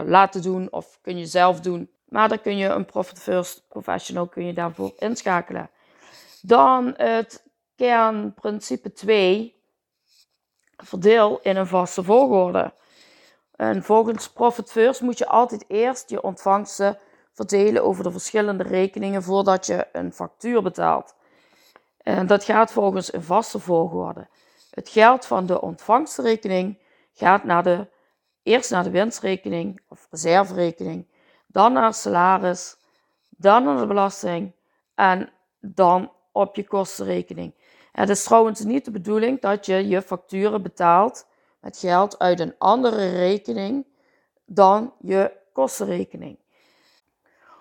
laten 0.06 0.42
doen 0.42 0.68
of 0.72 1.00
kun 1.02 1.18
je 1.18 1.26
zelf 1.26 1.60
doen. 1.60 1.90
Maar 2.14 2.30
dan 2.30 2.42
kun 2.42 2.58
je 2.58 2.68
een 2.68 2.86
Profit 2.86 3.20
First 3.20 3.68
professional 3.68 4.28
kun 4.28 4.46
je 4.46 4.54
daarvoor 4.54 4.94
inschakelen. 4.98 5.70
Dan 6.42 6.94
het 6.98 7.44
kernprincipe 7.76 8.94
2 8.94 9.56
verdeel 10.78 11.40
in 11.42 11.56
een 11.56 11.68
vaste 11.68 12.04
volgorde. 12.04 12.74
En 13.56 13.84
volgens 13.84 14.30
Profit 14.30 14.72
First 14.72 15.02
moet 15.02 15.18
je 15.18 15.28
altijd 15.28 15.66
eerst 15.68 16.10
je 16.10 16.24
ontvangsten 16.24 17.00
verdelen 17.32 17.84
over 17.84 18.04
de 18.04 18.12
verschillende 18.12 18.64
rekeningen 18.64 19.24
voordat 19.24 19.66
je 19.66 19.88
een 19.92 20.14
factuur 20.14 20.62
betaalt. 20.62 21.16
En 21.98 22.28
dat 22.28 22.44
gaat 22.44 22.72
volgens 22.72 23.14
een 23.14 23.24
vaste 23.24 23.60
volgorde. 23.60 24.28
Het 24.72 24.90
geld 24.90 25.26
van 25.26 25.46
de 25.46 25.62
ontvangstrekening 25.62 26.80
gaat 27.14 27.44
naar 27.44 27.64
de, 27.64 27.88
eerst 28.44 28.72
naar 28.72 28.84
de 28.84 28.92
winstrekening 28.92 29.82
of 29.88 30.08
reserverekening, 30.10 31.12
dan 31.54 31.74
naar 31.74 31.94
salaris, 31.94 32.78
dan 33.30 33.64
naar 33.64 33.78
de 33.78 33.88
belasting 33.88 34.52
en 34.96 35.30
dan 35.60 36.12
op 36.32 36.56
je 36.56 36.68
kostenrekening. 36.68 37.54
Het 37.92 38.10
is 38.10 38.24
trouwens 38.24 38.60
niet 38.60 38.86
de 38.86 38.92
bedoeling 38.92 39.42
dat 39.42 39.66
je 39.66 39.88
je 39.88 40.02
facturen 40.02 40.62
betaalt 40.62 41.28
met 41.60 41.78
geld 41.78 42.20
uit 42.20 42.40
een 42.40 42.56
andere 42.58 43.10
rekening 43.10 43.86
dan 44.46 44.94
je 45.02 45.32
kostenrekening. 45.54 46.38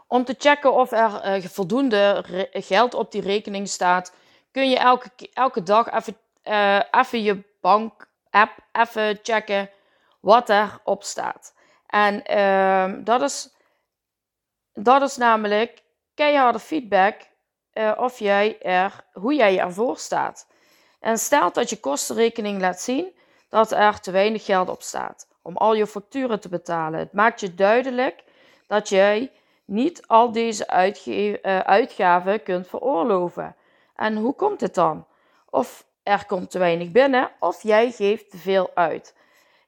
Om 0.06 0.24
te 0.24 0.34
checken 0.38 0.72
of 0.72 0.92
er 0.92 1.36
uh, 1.36 1.44
voldoende 1.44 2.24
geld 2.52 2.94
op 2.94 3.12
die 3.12 3.22
rekening 3.22 3.68
staat, 3.68 4.14
kun 4.50 4.70
je 4.70 4.78
elke, 4.78 5.10
elke 5.32 5.62
dag 5.62 5.90
even, 5.90 6.16
uh, 6.44 6.82
even 6.90 7.22
je 7.22 7.42
bank-app 7.60 8.58
even 8.72 9.18
checken 9.22 9.70
wat 10.20 10.48
erop 10.48 11.02
staat. 11.02 11.54
En 11.86 12.22
uh, 12.30 13.04
dat, 13.04 13.22
is, 13.22 13.54
dat 14.72 15.02
is 15.02 15.16
namelijk 15.16 15.82
keiharde 16.14 16.58
feedback 16.58 17.14
uh, 17.74 17.92
of 17.96 18.18
jij 18.18 18.60
er, 18.60 19.04
hoe 19.12 19.34
jij 19.34 19.58
ervoor 19.58 19.98
staat. 19.98 20.46
En 21.00 21.18
stel 21.18 21.52
dat 21.52 21.70
je 21.70 21.80
kostenrekening 21.80 22.60
laat 22.60 22.80
zien 22.80 23.16
dat 23.48 23.72
er 23.72 24.00
te 24.00 24.10
weinig 24.10 24.44
geld 24.44 24.68
op 24.68 24.82
staat 24.82 25.28
om 25.42 25.56
al 25.56 25.74
je 25.74 25.86
facturen 25.86 26.40
te 26.40 26.48
betalen. 26.48 26.98
Het 26.98 27.12
maakt 27.12 27.40
je 27.40 27.54
duidelijk 27.54 28.24
dat 28.66 28.88
jij 28.88 29.32
niet 29.64 30.06
al 30.06 30.32
deze 30.32 30.66
uh, 30.66 31.58
uitgaven 31.58 32.42
kunt 32.42 32.66
veroorloven. 32.66 33.56
En 33.96 34.16
hoe 34.16 34.34
komt 34.34 34.60
het 34.60 34.74
dan? 34.74 35.06
Of 35.50 35.86
er 36.02 36.26
komt 36.26 36.50
te 36.50 36.58
weinig 36.58 36.90
binnen, 36.90 37.30
of 37.40 37.62
jij 37.62 37.90
geeft 37.90 38.30
te 38.30 38.36
veel 38.36 38.70
uit. 38.74 39.14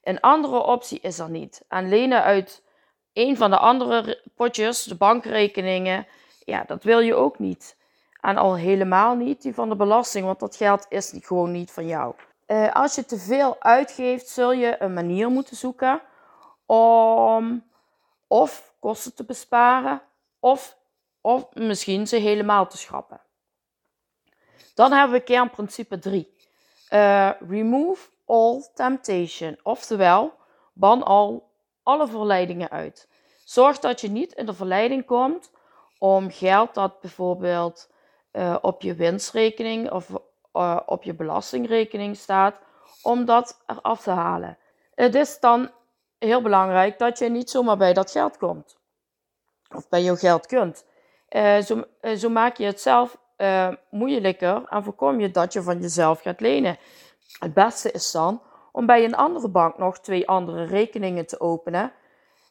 Een 0.02 0.20
andere 0.20 0.62
optie 0.62 1.00
is 1.00 1.18
er 1.18 1.30
niet. 1.30 1.64
En 1.68 1.88
lenen 1.88 2.22
uit 2.22 2.62
een 3.14 3.36
van 3.36 3.50
de 3.50 3.58
andere 3.58 4.22
potjes, 4.34 4.84
de 4.84 4.94
bankrekeningen, 4.94 6.06
ja, 6.44 6.64
dat 6.66 6.84
wil 6.84 7.00
je 7.00 7.14
ook 7.14 7.38
niet. 7.38 7.76
En 8.20 8.36
al 8.36 8.56
helemaal 8.56 9.14
niet 9.14 9.42
die 9.42 9.54
van 9.54 9.68
de 9.68 9.76
belasting, 9.76 10.26
want 10.26 10.40
dat 10.40 10.56
geld 10.56 10.86
is 10.88 11.14
gewoon 11.20 11.52
niet 11.52 11.70
van 11.70 11.86
jou. 11.86 12.14
Uh, 12.46 12.72
als 12.72 12.94
je 12.94 13.04
te 13.04 13.18
veel 13.18 13.56
uitgeeft, 13.60 14.28
zul 14.28 14.52
je 14.52 14.82
een 14.82 14.92
manier 14.92 15.28
moeten 15.28 15.56
zoeken 15.56 16.02
om 16.66 17.64
of 18.26 18.74
kosten 18.80 19.14
te 19.14 19.24
besparen 19.24 20.02
of, 20.40 20.76
of 21.20 21.46
misschien 21.52 22.06
ze 22.06 22.16
helemaal 22.16 22.66
te 22.66 22.78
schrappen. 22.78 23.20
Dan 24.74 24.92
hebben 24.92 25.18
we 25.18 25.24
kernprincipe 25.24 25.98
3. 25.98 26.32
Uh, 26.90 27.28
eh, 27.28 27.34
remove 27.48 28.08
all 28.24 28.62
temptation. 28.74 29.58
Oftewel, 29.62 30.32
ban 30.72 31.02
al 31.02 31.52
alle 31.84 32.06
verleidingen 32.08 32.70
uit. 32.70 33.08
Zorg 33.44 33.78
dat 33.78 34.00
je 34.00 34.10
niet 34.10 34.32
in 34.32 34.46
de 34.46 34.54
verleiding 34.54 35.04
komt 35.04 35.50
om 35.98 36.30
geld 36.30 36.74
dat 36.74 37.00
bijvoorbeeld 37.00 37.90
uh, 38.32 38.56
op 38.60 38.82
je 38.82 38.94
winstrekening 38.94 39.90
of 39.90 40.10
uh, 40.52 40.80
op 40.86 41.02
je 41.02 41.14
belastingrekening 41.14 42.16
staat, 42.16 42.54
om 43.02 43.24
dat 43.24 43.62
eraf 43.66 44.02
te 44.02 44.10
halen. 44.10 44.58
Het 44.94 45.14
is 45.14 45.40
dan 45.40 45.70
heel 46.18 46.42
belangrijk 46.42 46.98
dat 46.98 47.18
je 47.18 47.28
niet 47.28 47.50
zomaar 47.50 47.76
bij 47.76 47.92
dat 47.92 48.10
geld 48.10 48.36
komt. 48.36 48.76
Of 49.74 49.88
bij 49.88 50.02
jouw 50.02 50.16
geld 50.16 50.46
kunt. 50.46 50.84
Uh, 51.28 51.58
zo, 51.58 51.84
zo, 52.16 52.28
maak 52.28 52.56
je 52.56 52.64
het 52.64 52.80
zelf 52.80 53.18
moeilijker 53.90 54.64
en 54.68 54.84
voorkom 54.84 55.20
je 55.20 55.30
dat 55.30 55.52
je 55.52 55.62
van 55.62 55.80
jezelf 55.80 56.20
gaat 56.20 56.40
lenen. 56.40 56.78
Het 57.38 57.54
beste 57.54 57.90
is 57.90 58.10
dan 58.10 58.42
om 58.74 58.86
bij 58.86 59.04
een 59.04 59.14
andere 59.14 59.48
bank 59.48 59.78
nog 59.78 60.00
twee 60.00 60.28
andere 60.28 60.64
rekeningen 60.64 61.26
te 61.26 61.40
openen. 61.40 61.92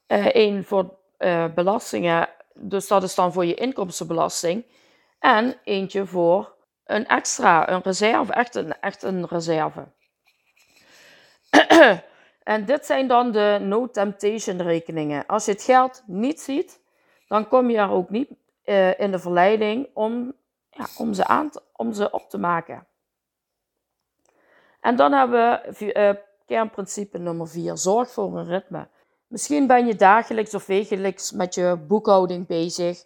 Eén 0.08 0.56
uh, 0.56 0.63
voor 0.63 0.98
uh, 1.20 1.46
belastingen, 1.53 2.30
dus 2.53 2.88
dat 2.88 3.03
is 3.03 3.15
dan 3.15 3.34
voor 3.34 3.46
je 3.46 3.53
inkomstenbelasting. 3.53 4.65
En 5.20 5.56
eentje 5.63 6.06
voor 6.06 6.56
een 6.86 7.08
extra, 7.08 7.70
een 7.70 7.82
reserve, 7.82 8.34
echt 8.34 8.56
een, 8.56 8.80
echt 8.80 9.03
een 9.03 9.27
reserve. 9.27 9.88
en 12.53 12.65
dit 12.65 12.86
zijn 12.86 13.08
dan 13.08 13.32
de 13.32 13.58
no 13.62 13.89
temptation 13.89 14.62
rekeningen. 14.62 15.25
Als 15.25 15.46
je 15.46 15.51
het 15.51 15.63
geld 15.63 16.03
niet 16.06 16.42
ziet, 16.42 16.80
dan 17.27 17.48
kom 17.48 17.70
je 17.70 17.77
er 17.77 17.92
ook 17.92 18.10
niet 18.10 18.30
uh, 18.65 19.00
in 19.00 19.12
de 19.12 19.20
verleiding 19.20 19.89
om, 19.94 20.34
ja, 20.70 20.86
om, 20.98 21.13
ze 21.13 21.25
aan 21.25 21.50
te, 21.50 21.62
om 21.74 21.94
ze 21.94 22.12
op 22.12 22.30
te 22.30 22.38
maken. 22.38 22.88
En 24.84 24.96
dan 24.96 25.12
hebben 25.12 25.62
we 25.78 25.94
uh, 25.94 26.22
kernprincipe 26.46 27.18
nummer 27.18 27.48
4. 27.48 27.78
Zorg 27.78 28.12
voor 28.12 28.38
een 28.38 28.48
ritme. 28.48 28.88
Misschien 29.28 29.68
ben 29.68 29.86
je 29.86 29.96
dagelijks 29.96 30.54
of 30.54 30.66
wekelijks 30.66 31.32
met 31.32 31.56
je 31.56 31.78
boekhouding 31.88 32.48
bezig. 32.48 33.04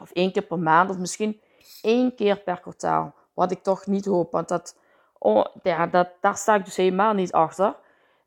Of 0.00 0.10
één 0.12 0.32
keer 0.32 0.42
per 0.42 0.58
maand. 0.58 0.90
Of 0.90 0.98
misschien 0.98 1.40
één 1.82 2.14
keer 2.14 2.40
per 2.40 2.60
kwartaal. 2.60 3.14
Wat 3.34 3.50
ik 3.50 3.62
toch 3.62 3.86
niet 3.86 4.04
hoop. 4.04 4.32
Want 4.32 4.48
dat, 4.48 4.76
oh, 5.18 5.44
ja, 5.62 5.86
dat, 5.86 6.08
daar 6.20 6.36
sta 6.36 6.54
ik 6.54 6.64
dus 6.64 6.76
helemaal 6.76 7.14
niet 7.14 7.32
achter. 7.32 7.76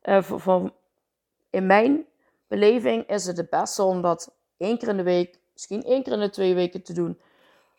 Uh, 0.02 0.64
in 1.50 1.66
mijn 1.66 2.06
beleving 2.48 3.08
is 3.08 3.26
het 3.26 3.36
het 3.36 3.50
beste 3.50 3.82
om 3.82 4.02
dat 4.02 4.34
één 4.56 4.78
keer 4.78 4.88
in 4.88 4.96
de 4.96 5.02
week, 5.02 5.38
misschien 5.52 5.82
één 5.82 6.02
keer 6.02 6.12
in 6.12 6.20
de 6.20 6.30
twee 6.30 6.54
weken 6.54 6.82
te 6.82 6.92
doen. 6.92 7.20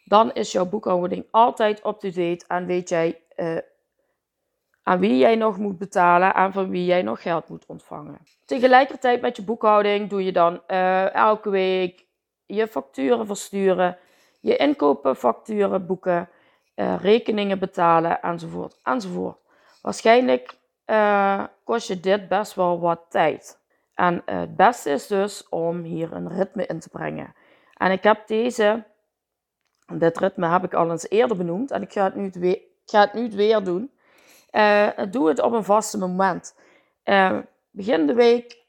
Dan 0.04 0.34
is 0.34 0.52
jouw 0.52 0.66
boekhouding 0.66 1.26
altijd 1.32 1.86
up-to-date 1.86 2.46
en 2.48 2.66
weet 2.66 2.90
jij 2.90 3.22
uh, 3.36 3.58
aan 4.88 5.00
wie 5.00 5.18
jij 5.18 5.36
nog 5.36 5.58
moet 5.58 5.78
betalen 5.78 6.34
en 6.34 6.52
van 6.52 6.70
wie 6.70 6.86
jij 6.86 7.02
nog 7.02 7.22
geld 7.22 7.50
moet 7.50 7.66
ontvangen. 7.66 8.18
Tegelijkertijd 8.46 9.22
met 9.22 9.36
je 9.36 9.44
boekhouding 9.44 10.10
doe 10.10 10.24
je 10.24 10.32
dan 10.32 10.62
uh, 10.68 11.14
elke 11.14 11.50
week 11.50 12.06
je 12.46 12.68
facturen 12.68 13.26
versturen, 13.26 13.98
je 14.42 14.56
inkopenfacturen 14.56 15.86
boeken, 15.86 16.30
uh, 16.76 16.96
rekeningen 17.02 17.60
betalen 17.60 18.22
enzovoort 18.22 18.80
enzovoort. 18.84 19.38
Waarschijnlijk 19.82 20.58
uh, 20.86 21.44
kost 21.64 21.88
je 21.88 22.00
dit 22.00 22.28
best 22.28 22.54
wel 22.54 22.80
wat 22.80 23.06
tijd. 23.10 23.60
En 23.96 24.22
het 24.26 24.56
beste 24.56 24.90
is 24.90 25.08
dus 25.08 25.50
om 25.50 25.84
hier 25.84 26.14
een 26.14 26.30
ritme 26.30 26.66
in 26.66 26.80
te 26.80 26.90
brengen. 26.90 27.34
En 27.78 27.92
ik 27.92 28.04
heb 28.04 28.28
deze, 28.28 28.84
dit 29.94 30.18
ritme 30.18 30.48
heb 30.48 30.64
ik 30.64 30.74
al 30.74 30.92
eens 30.92 31.10
eerder 31.10 31.38
benoemd 31.38 31.72
en 31.72 31.82
ik 31.82 31.92
ga 31.92 32.04
het 32.04 32.16
nu, 32.16 32.32
ik 32.52 32.62
ga 32.86 33.00
het 33.02 33.14
nu 33.14 33.30
weer 33.30 33.64
doen. 33.64 33.94
Uh, 34.56 34.90
doe 35.10 35.28
het 35.28 35.40
op 35.40 35.52
een 35.52 35.64
vaste 35.64 35.98
moment. 35.98 36.56
Uh, 37.06 37.40
begin 37.72 38.08
de 38.08 38.14
week 38.14 38.64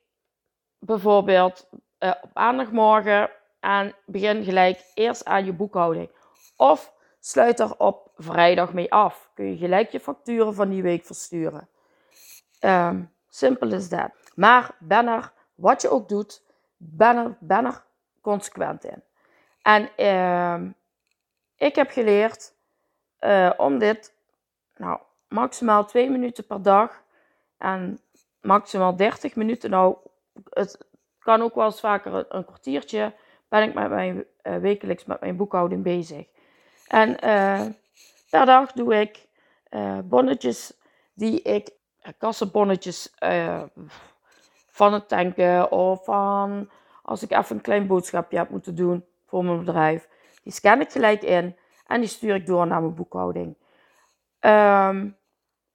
bijvoorbeeld 0.79 1.68
uh, 1.99 2.12
op 2.22 2.31
maandagmorgen 2.35 3.31
en 3.61 3.94
begin 4.07 4.44
gelijk 4.44 4.90
eerst 4.94 5.25
aan 5.25 5.44
je 5.44 5.53
boekhouding. 5.53 6.11
Of 6.57 6.92
sluit 7.20 7.61
er 7.61 7.79
op 7.79 8.11
vrijdag 8.16 8.72
mee 8.72 8.92
af. 8.92 9.31
Kun 9.35 9.51
je 9.51 9.57
gelijk 9.57 9.90
je 9.90 10.01
facturen 10.01 10.55
van 10.55 10.68
die 10.68 10.83
week 10.83 11.05
versturen. 11.05 11.68
Um, 12.61 13.12
simpel 13.29 13.72
is 13.72 13.88
dat. 13.88 14.11
Maar 14.35 14.77
ben 14.79 15.07
er, 15.07 15.33
wat 15.55 15.83
je 15.83 15.90
ook 15.90 16.09
doet, 16.09 16.42
ben 16.77 17.16
er, 17.16 17.37
ben 17.40 17.64
er 17.64 17.85
consequent 18.20 18.85
in. 18.85 19.03
En 19.62 19.88
uh, 19.96 20.70
ik 21.57 21.75
heb 21.75 21.90
geleerd 21.90 22.55
om 23.57 23.79
dit 23.79 24.14
nou, 24.77 25.01
maximaal 25.29 25.85
2 25.85 26.11
minuten 26.11 26.47
per 26.47 26.62
dag 26.62 27.03
en 27.59 27.99
maximaal 28.41 28.97
30 28.97 29.37
minuten. 29.37 29.71
Nou, 29.71 29.97
het 30.51 30.79
kan 31.19 31.43
ook 31.43 31.55
wel 31.55 31.65
eens 31.65 31.81
vaker 31.81 32.27
een, 32.29 32.45
kwartiertje. 32.45 33.15
Ben 33.49 33.62
ik 33.62 33.75
met 33.75 33.89
mijn, 33.89 34.25
uh, 34.43 34.57
wekelijks 34.57 35.05
met 35.05 35.21
mijn 35.21 35.37
boekhouding 35.37 35.83
bezig. 35.83 36.27
En 36.89 37.09
uh, 37.25 37.67
per 38.31 38.47
dag 38.47 38.73
doe 38.73 39.01
ik 39.01 39.27
uh, 39.71 39.99
bonnetjes 40.05 40.73
die 41.15 41.43
ik, 41.43 41.71
kassenbonnetjes 42.19 43.15
van 44.69 44.93
het 44.93 45.09
tanken 45.09 45.71
of 45.71 46.05
van 46.05 46.71
als 47.03 47.23
ik 47.23 47.31
even 47.31 47.57
een 47.57 47.62
klein 47.62 47.87
boodschapje 47.87 48.39
heb 48.39 48.51
moeten 48.51 48.75
doen 48.75 49.05
voor 49.27 49.45
mijn 49.45 49.59
bedrijf. 49.59 50.09
Die 50.43 50.53
scan 50.53 50.81
ik 50.81 50.91
gelijk 50.91 51.23
in 51.23 51.57
en 51.87 52.01
die 52.01 52.09
stuur 52.09 52.35
ik 52.35 52.47
door 52.47 52.67
naar 52.67 52.81
mijn 52.81 52.95
boekhouding. 52.95 53.57
Um, 54.47 55.17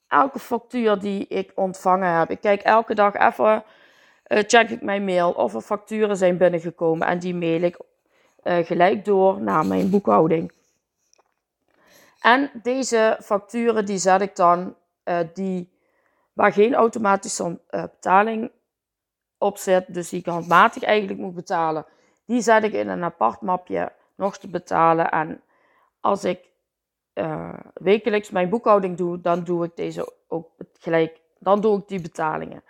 elke 0.08 0.40
factuur 0.40 1.00
die 1.00 1.28
ik 1.28 1.52
ontvangen 1.56 2.18
heb. 2.18 2.30
Ik 2.30 2.42
kijk 2.42 2.62
elke 2.62 2.96
dag 2.96 3.16
even, 3.16 3.64
uh, 4.28 4.40
check 4.48 4.70
ik 4.70 4.82
mijn 4.82 5.06
mail 5.06 5.32
of 5.32 5.54
er 5.54 5.62
facturen 5.62 6.18
zijn 6.18 6.38
binnengekomen. 6.38 7.08
En 7.08 7.20
die 7.20 7.36
mail 7.36 7.62
ik 7.62 7.78
uh, 8.44 8.66
gelijk 8.66 9.06
door 9.06 9.42
naar 9.42 9.66
mijn 9.66 9.90
boekhouding. 9.90 10.52
En 12.22 12.52
deze 12.54 13.18
facturen 13.22 13.86
die 13.86 13.98
zet 13.98 14.22
ik 14.22 14.36
dan, 14.36 14.76
uh, 15.06 15.20
die, 15.34 15.72
waar 16.34 16.54
geen 16.54 16.74
automatische 16.74 17.60
betaling 17.70 18.52
op 19.38 19.58
zit, 19.58 19.94
dus 19.94 20.10
die 20.10 20.20
ik 20.20 20.26
handmatig 20.26 20.84
eigenlijk 20.84 21.20
moet 21.20 21.36
betalen, 21.36 21.86
die 22.26 22.42
zet 22.42 22.64
ik 22.64 22.74
in 22.74 22.90
een 22.90 23.04
apart 23.04 23.42
mapje 23.42 23.92
nog 24.16 24.38
te 24.38 24.48
betalen. 24.48 25.12
En 25.12 25.42
als 26.00 26.24
ik 26.24 26.50
uh, 27.14 27.54
wekelijks 27.74 28.30
mijn 28.30 28.50
boekhouding 28.50 28.98
doe, 28.98 29.22
dan 29.22 29.44
doe 29.44 29.66
ik 29.66 29.76
deze 29.76 30.14
ook 30.28 30.50
gelijk. 30.80 31.22
Dan 31.40 31.62
doe 31.62 31.78
ik 31.78 31.88
die 31.88 32.02
betalingen. 32.02 32.64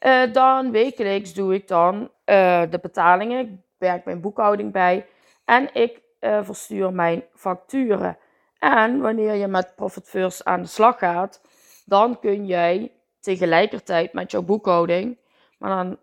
Uh, 0.00 0.32
dan 0.32 0.70
wekelijks 0.70 1.34
doe 1.34 1.54
ik 1.54 1.68
dan 1.68 1.94
uh, 2.02 2.62
de 2.70 2.78
betalingen. 2.82 3.38
Ik 3.38 3.58
werk 3.78 4.04
mijn 4.04 4.20
boekhouding 4.20 4.72
bij. 4.72 5.06
En 5.44 5.74
ik 5.74 6.00
verstuur 6.20 6.92
mijn 6.92 7.24
facturen. 7.34 8.18
En 8.58 9.00
wanneer 9.00 9.34
je 9.34 9.46
met 9.46 9.74
Profit 9.76 10.08
First 10.08 10.44
aan 10.44 10.62
de 10.62 10.68
slag 10.68 10.98
gaat, 10.98 11.40
dan 11.84 12.18
kun 12.20 12.46
jij 12.46 12.92
tegelijkertijd 13.20 14.12
met 14.12 14.30
jouw 14.30 14.42
boekhouding, 14.42 15.18
maar 15.58 15.84
dan 15.84 15.98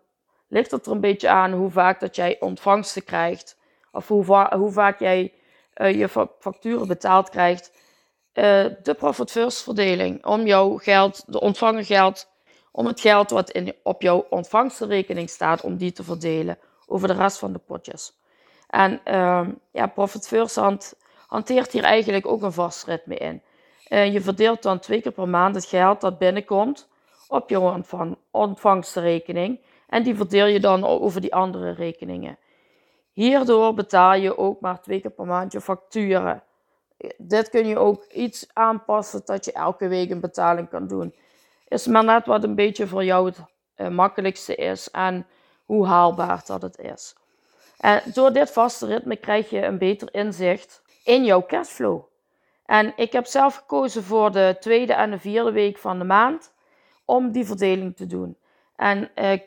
ligt 0.48 0.70
het 0.70 0.86
er 0.86 0.92
een 0.92 1.00
beetje 1.00 1.28
aan 1.28 1.52
hoe 1.52 1.70
vaak 1.70 2.00
dat 2.00 2.16
jij 2.16 2.36
ontvangsten 2.40 3.04
krijgt. 3.04 3.58
Of 3.92 4.08
hoe, 4.08 4.24
va 4.24 4.56
hoe 4.56 4.70
vaak 4.70 4.98
jij 4.98 5.32
je 5.86 6.28
facturen 6.38 6.88
betaald 6.88 7.30
krijgt, 7.30 7.72
uh, 8.34 8.64
de 8.82 8.94
profit 8.98 9.30
first 9.30 9.62
verdeling. 9.62 10.26
Om 10.26 10.46
jouw 10.46 10.76
geld, 10.76 11.24
de 11.26 11.40
ontvangen 11.40 11.84
geld, 11.84 12.28
om 12.72 12.86
het 12.86 13.00
geld 13.00 13.30
wat 13.30 13.50
in, 13.50 13.74
op 13.82 14.02
jouw 14.02 14.26
ontvangstenrekening 14.30 15.30
staat, 15.30 15.60
om 15.60 15.76
die 15.76 15.92
te 15.92 16.04
verdelen 16.04 16.58
over 16.86 17.08
de 17.08 17.14
rest 17.14 17.38
van 17.38 17.52
de 17.52 17.58
potjes. 17.58 18.12
En 18.68 19.00
uh, 19.04 19.48
ja, 19.72 19.86
profit 19.86 20.28
first 20.28 20.60
hanteert 21.26 21.72
hier 21.72 21.84
eigenlijk 21.84 22.26
ook 22.26 22.42
een 22.42 22.52
vast 22.52 22.84
ritme 22.84 23.14
in. 23.14 23.42
Uh, 23.88 24.12
je 24.12 24.20
verdeelt 24.20 24.62
dan 24.62 24.78
twee 24.78 25.00
keer 25.00 25.12
per 25.12 25.28
maand 25.28 25.54
het 25.54 25.64
geld 25.64 26.00
dat 26.00 26.18
binnenkomt 26.18 26.88
op 27.28 27.50
jouw 27.50 27.72
ontvang, 27.72 28.16
ontvangstenrekening. 28.30 29.60
En 29.88 30.02
die 30.02 30.14
verdeel 30.16 30.46
je 30.46 30.60
dan 30.60 30.84
over 30.84 31.20
die 31.20 31.34
andere 31.34 31.70
rekeningen. 31.70 32.38
Hierdoor 33.18 33.74
betaal 33.74 34.14
je 34.14 34.38
ook 34.38 34.60
maar 34.60 34.80
twee 34.80 35.00
keer 35.00 35.10
per 35.10 35.26
maand 35.26 35.52
je 35.52 35.60
facturen. 35.60 36.42
Dit 37.16 37.48
kun 37.48 37.66
je 37.66 37.78
ook 37.78 38.04
iets 38.04 38.46
aanpassen 38.52 39.22
dat 39.24 39.44
je 39.44 39.52
elke 39.52 39.88
week 39.88 40.10
een 40.10 40.20
betaling 40.20 40.68
kan 40.68 40.86
doen. 40.86 41.14
Is 41.68 41.86
maar 41.86 42.04
net 42.04 42.26
wat 42.26 42.44
een 42.44 42.54
beetje 42.54 42.86
voor 42.86 43.04
jou 43.04 43.32
het, 43.74 43.90
makkelijkste 43.90 44.54
is 44.54 44.90
en 44.90 45.26
hoe 45.64 45.86
haalbaar 45.86 46.42
dat 46.46 46.62
het 46.62 46.78
is. 46.78 47.14
En 47.78 48.02
door 48.12 48.32
dit 48.32 48.50
vaste 48.50 48.86
ritme 48.86 49.16
krijg 49.16 49.50
je 49.50 49.64
een 49.64 49.78
beter 49.78 50.14
inzicht 50.14 50.82
in 51.04 51.24
jouw 51.24 51.46
cashflow. 51.46 52.02
En 52.64 52.92
ik 52.96 53.12
heb 53.12 53.26
zelf 53.26 53.54
gekozen 53.54 54.02
voor 54.02 54.32
de 54.32 54.56
tweede 54.60 54.92
en 54.92 55.10
de 55.10 55.18
vierde 55.18 55.52
week 55.52 55.78
van 55.78 55.98
de 55.98 56.04
maand 56.04 56.52
om 57.04 57.32
die 57.32 57.46
verdeling 57.46 57.96
te 57.96 58.06
doen. 58.06 58.36
En 58.76 59.10
uh, 59.14 59.38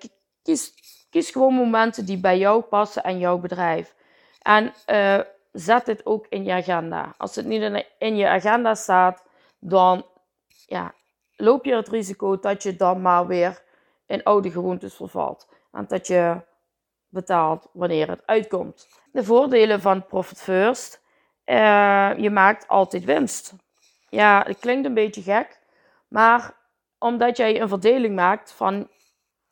kies, 0.43 0.73
kies 1.11 1.31
gewoon 1.31 1.53
momenten 1.53 2.05
die 2.05 2.19
bij 2.19 2.37
jou 2.37 2.61
passen 2.61 3.03
en 3.03 3.19
jouw 3.19 3.37
bedrijf. 3.37 3.95
En 4.41 4.73
uh, 4.87 5.19
zet 5.51 5.85
dit 5.85 6.05
ook 6.05 6.25
in 6.29 6.43
je 6.43 6.51
agenda. 6.51 7.13
Als 7.17 7.35
het 7.35 7.45
niet 7.45 7.85
in 7.97 8.15
je 8.15 8.27
agenda 8.27 8.75
staat, 8.75 9.23
dan 9.59 10.05
ja, 10.65 10.93
loop 11.35 11.65
je 11.65 11.75
het 11.75 11.89
risico 11.89 12.39
dat 12.39 12.63
je 12.63 12.75
dan 12.75 13.01
maar 13.01 13.27
weer 13.27 13.61
in 14.05 14.23
oude 14.23 14.51
gewoontes 14.51 14.95
vervalt. 14.95 15.47
En 15.71 15.85
dat 15.87 16.07
je 16.07 16.41
betaalt 17.09 17.67
wanneer 17.73 18.09
het 18.09 18.21
uitkomt. 18.25 18.87
De 19.11 19.23
voordelen 19.23 19.81
van 19.81 20.05
Profit 20.05 20.41
First. 20.41 21.01
Uh, 21.45 22.11
je 22.17 22.29
maakt 22.29 22.67
altijd 22.67 23.03
winst. 23.03 23.53
Ja, 24.09 24.43
het 24.47 24.59
klinkt 24.59 24.85
een 24.85 24.93
beetje 24.93 25.21
gek. 25.21 25.59
Maar 26.07 26.53
omdat 26.99 27.37
jij 27.37 27.61
een 27.61 27.67
verdeling 27.67 28.15
maakt 28.15 28.51
van 28.51 28.89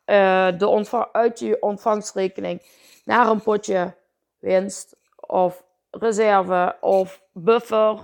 uh, 0.10 0.48
de 0.58 1.08
uit 1.12 1.40
je 1.40 1.62
ontvangstrekening 1.62 2.62
naar 3.06 3.28
een 3.28 3.42
potje 3.42 3.96
winst 4.40 4.96
of 5.16 5.64
reserve 5.92 6.76
of 6.82 7.22
buffer. 7.32 8.00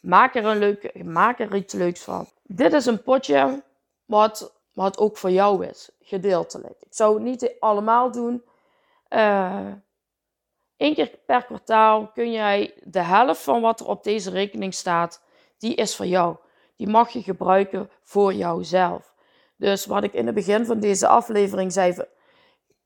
Maak 0.00 0.34
er, 0.34 0.44
een 0.44 0.58
leuke, 0.58 1.04
maak 1.04 1.38
er 1.38 1.54
iets 1.54 1.74
leuks 1.74 2.02
van. 2.02 2.26
Dit 2.42 2.72
is 2.72 2.86
een 2.86 3.02
potje 3.02 3.62
wat, 4.04 4.52
wat 4.72 4.98
ook 4.98 5.16
voor 5.16 5.30
jou 5.30 5.66
is, 5.66 5.90
gedeeltelijk. 6.00 6.80
Ik 6.80 6.94
zou 6.94 7.14
het 7.14 7.22
niet 7.22 7.54
allemaal 7.60 8.10
doen. 8.10 8.44
Uh, 9.08 9.72
Eén 10.76 10.94
keer 10.94 11.18
per 11.26 11.44
kwartaal 11.44 12.06
kun 12.06 12.32
jij 12.32 12.74
de 12.82 13.00
helft 13.00 13.42
van 13.42 13.60
wat 13.60 13.80
er 13.80 13.86
op 13.86 14.04
deze 14.04 14.30
rekening 14.30 14.74
staat, 14.74 15.22
die 15.58 15.74
is 15.74 15.96
voor 15.96 16.06
jou. 16.06 16.36
Die 16.76 16.88
mag 16.88 17.10
je 17.10 17.22
gebruiken 17.22 17.90
voor 18.02 18.34
jouzelf. 18.34 19.14
Dus 19.56 19.86
wat 19.86 20.04
ik 20.04 20.12
in 20.12 20.26
het 20.26 20.34
begin 20.34 20.66
van 20.66 20.80
deze 20.80 21.08
aflevering 21.08 21.72
zei, 21.72 21.96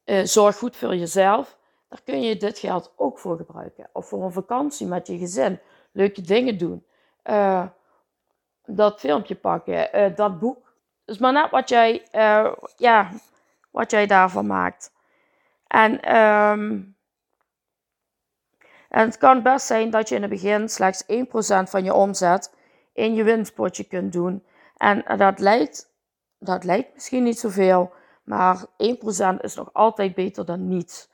uh, 0.04 0.24
zorg 0.24 0.56
goed 0.56 0.76
voor 0.76 0.96
jezelf. 0.96 1.59
Daar 1.88 2.02
kun 2.04 2.22
je 2.22 2.37
dit 2.37 2.59
geld 2.59 2.92
ook 2.96 3.18
voor 3.18 3.37
gebruiken. 3.37 3.88
Of 3.92 4.09
voor 4.09 4.24
een 4.24 4.33
vakantie 4.33 4.87
met 4.87 5.06
je 5.06 5.18
gezin. 5.18 5.61
Leuke 5.92 6.20
dingen 6.20 6.59
doen. 6.59 6.87
Uh, 7.24 7.66
dat 8.64 9.00
filmpje 9.00 9.35
pakken. 9.35 9.96
Uh, 9.96 10.16
dat 10.16 10.38
boek. 10.38 10.72
Dus 11.04 11.18
maar 11.18 11.33
net 11.33 11.50
wat 11.50 11.68
jij, 11.68 12.06
ja, 12.76 13.11
wat 13.70 13.90
jij 13.90 14.06
daarvan 14.06 14.46
maakt. 14.46 14.92
En, 15.66 16.16
um, 16.16 16.96
en 18.88 19.06
het 19.06 19.18
kan 19.18 19.42
best 19.42 19.66
zijn 19.66 19.90
dat 19.90 20.09
je 20.09 20.14
in 20.14 20.22
het 20.22 20.30
begin 20.30 20.68
slechts 20.68 21.04
1% 21.04 21.70
van 21.70 21.85
je 21.85 21.94
omzet 21.94 22.54
in 22.92 23.14
je 23.14 23.24
winstpotje 23.24 23.85
kunt 23.85 24.12
doen. 24.12 24.44
En 24.76 25.04
dat 25.16 25.38
lijkt, 25.38 25.89
dat 26.40 26.64
lijkt 26.64 26.94
misschien 26.94 27.22
niet 27.22 27.38
zoveel, 27.38 27.92
maar 28.22 28.64
1% 28.64 29.40
is 29.40 29.55
nog 29.55 29.70
altijd 29.72 30.14
beter 30.14 30.44
dan 30.44 30.68
niets. 30.68 31.09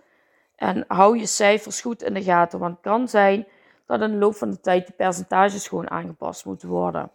En 0.57 0.85
hou 0.89 1.19
je 1.19 1.27
cijfers 1.27 1.81
goed 1.81 2.03
in 2.03 2.15
de 2.15 2.23
gaten, 2.23 2.59
want 2.59 2.73
het 2.73 2.83
kan 2.83 3.09
zijn 3.09 3.47
dat 3.87 4.01
in 4.01 4.11
de 4.11 4.17
loop 4.17 4.35
van 4.35 4.51
de 4.51 4.61
tijd 4.61 4.87
de 4.87 4.93
percentages 4.93 5.69
gewoon 5.69 5.91
aangepast 5.91 6.45
moeten 6.45 6.69
worden. 6.69 7.11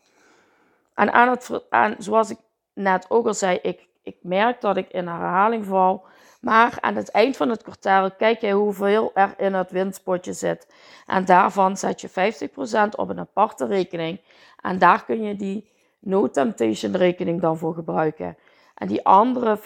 En, 0.93 1.13
aan 1.13 1.29
het, 1.29 1.61
aan, 1.69 1.95
zoals 1.97 2.29
ik 2.29 2.37
net 2.73 3.05
ook 3.09 3.27
al 3.27 3.33
zei, 3.33 3.59
ik, 3.61 3.87
ik 4.03 4.17
merk 4.21 4.61
dat 4.61 4.77
ik 4.77 4.89
in 4.89 5.07
herhaling 5.07 5.65
val. 5.65 6.05
Maar 6.41 6.77
aan 6.79 6.95
het 6.95 7.11
eind 7.11 7.37
van 7.37 7.49
het 7.49 7.63
kwartaal 7.63 8.11
kijk 8.11 8.41
je 8.41 8.51
hoeveel 8.51 9.11
er 9.13 9.33
in 9.37 9.53
het 9.53 9.71
winstpotje 9.71 10.33
zit. 10.33 10.73
En 11.05 11.25
daarvan 11.25 11.77
zet 11.77 12.01
je 12.01 12.09
50% 12.09 12.95
op 12.95 13.09
een 13.09 13.19
aparte 13.19 13.65
rekening. 13.65 14.21
En 14.61 14.79
daar 14.79 15.05
kun 15.05 15.21
je 15.23 15.35
die 15.35 15.70
no 16.01 16.29
temptation 16.29 16.95
rekening 16.95 17.41
dan 17.41 17.57
voor 17.57 17.73
gebruiken. 17.73 18.37
En 18.75 18.87
die 18.87 19.05
andere 19.05 19.59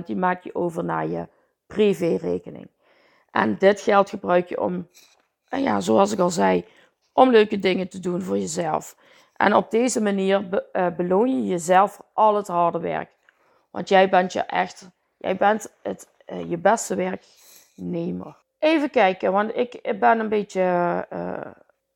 50% 0.00 0.04
die 0.04 0.16
maak 0.16 0.42
je 0.42 0.54
over 0.54 0.84
naar 0.84 1.08
je 1.08 1.28
privé 1.66 2.16
rekening. 2.16 2.68
En 3.30 3.58
dit 3.58 3.80
geld 3.80 4.10
gebruik 4.10 4.48
je 4.48 4.60
om, 4.60 4.88
ja, 5.48 5.80
zoals 5.80 6.12
ik 6.12 6.18
al 6.18 6.30
zei, 6.30 6.64
om 7.12 7.30
leuke 7.30 7.58
dingen 7.58 7.88
te 7.88 8.00
doen 8.00 8.22
voor 8.22 8.38
jezelf. 8.38 8.96
En 9.36 9.54
op 9.54 9.70
deze 9.70 10.02
manier 10.02 10.64
uh, 10.72 10.86
beloon 10.96 11.36
je 11.36 11.46
jezelf 11.48 12.00
al 12.12 12.36
het 12.36 12.46
harde 12.46 12.78
werk. 12.78 13.10
Want 13.70 13.88
jij 13.88 14.08
bent 14.08 14.32
je 14.32 14.40
echt, 14.40 14.90
jij 15.16 15.36
bent 15.36 15.74
het, 15.82 16.08
uh, 16.32 16.50
je 16.50 16.58
beste 16.58 16.94
werknemer. 16.94 18.36
Even 18.58 18.90
kijken, 18.90 19.32
want 19.32 19.56
ik 19.56 19.96
ben 20.00 20.18
een 20.18 20.28
beetje, 20.28 21.06
uh, 21.12 21.40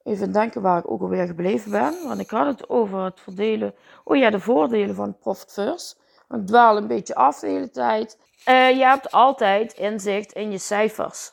even 0.08 0.32
denken 0.32 0.62
waar 0.62 0.78
ik 0.78 0.90
ook 0.90 1.00
alweer 1.00 1.26
gebleven 1.26 1.70
ben. 1.70 1.94
Want 2.06 2.20
ik 2.20 2.30
had 2.30 2.46
het 2.46 2.68
over 2.68 3.04
het 3.04 3.20
verdelen, 3.20 3.74
oh 4.04 4.16
ja, 4.16 4.30
de 4.30 4.40
voordelen 4.40 4.94
van 4.94 5.18
Profit 5.18 5.52
First. 5.52 6.00
Ik 6.30 6.46
dwaal 6.46 6.76
een 6.76 6.86
beetje 6.86 7.14
af 7.14 7.38
de 7.38 7.46
hele 7.46 7.70
tijd. 7.70 8.18
Uh, 8.48 8.70
je 8.70 8.84
hebt 8.84 9.12
altijd 9.12 9.72
inzicht 9.72 10.32
in 10.32 10.50
je 10.50 10.58
cijfers. 10.58 11.32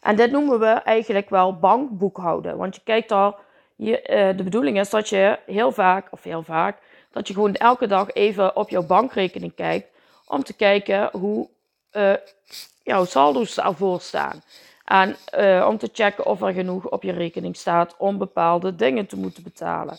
En 0.00 0.16
dit 0.16 0.30
noemen 0.30 0.58
we 0.58 0.66
eigenlijk 0.66 1.30
wel 1.30 1.58
bankboekhouden. 1.58 2.56
Want 2.56 2.74
je 2.74 2.80
kijkt 2.84 3.12
al, 3.12 3.36
je, 3.76 4.08
uh, 4.10 4.36
de 4.36 4.42
bedoeling 4.42 4.78
is 4.78 4.90
dat 4.90 5.08
je 5.08 5.38
heel 5.46 5.72
vaak, 5.72 6.08
of 6.10 6.22
heel 6.22 6.42
vaak, 6.42 6.78
dat 7.10 7.28
je 7.28 7.34
gewoon 7.34 7.54
elke 7.54 7.86
dag 7.86 8.12
even 8.12 8.56
op 8.56 8.68
jouw 8.68 8.86
bankrekening 8.86 9.54
kijkt. 9.54 9.88
Om 10.26 10.44
te 10.44 10.54
kijken 10.54 11.08
hoe 11.12 11.48
uh, 11.92 12.12
jouw 12.82 13.04
saldo's 13.04 13.58
ervoor 13.58 14.00
staan. 14.00 14.42
En 14.86 15.16
uh, 15.38 15.66
om 15.68 15.78
te 15.78 15.88
checken 15.92 16.26
of 16.26 16.42
er 16.42 16.52
genoeg 16.52 16.88
op 16.88 17.02
je 17.02 17.12
rekening 17.12 17.56
staat 17.56 17.94
om 17.98 18.18
bepaalde 18.18 18.74
dingen 18.74 19.06
te 19.06 19.16
moeten 19.16 19.42
betalen. 19.42 19.98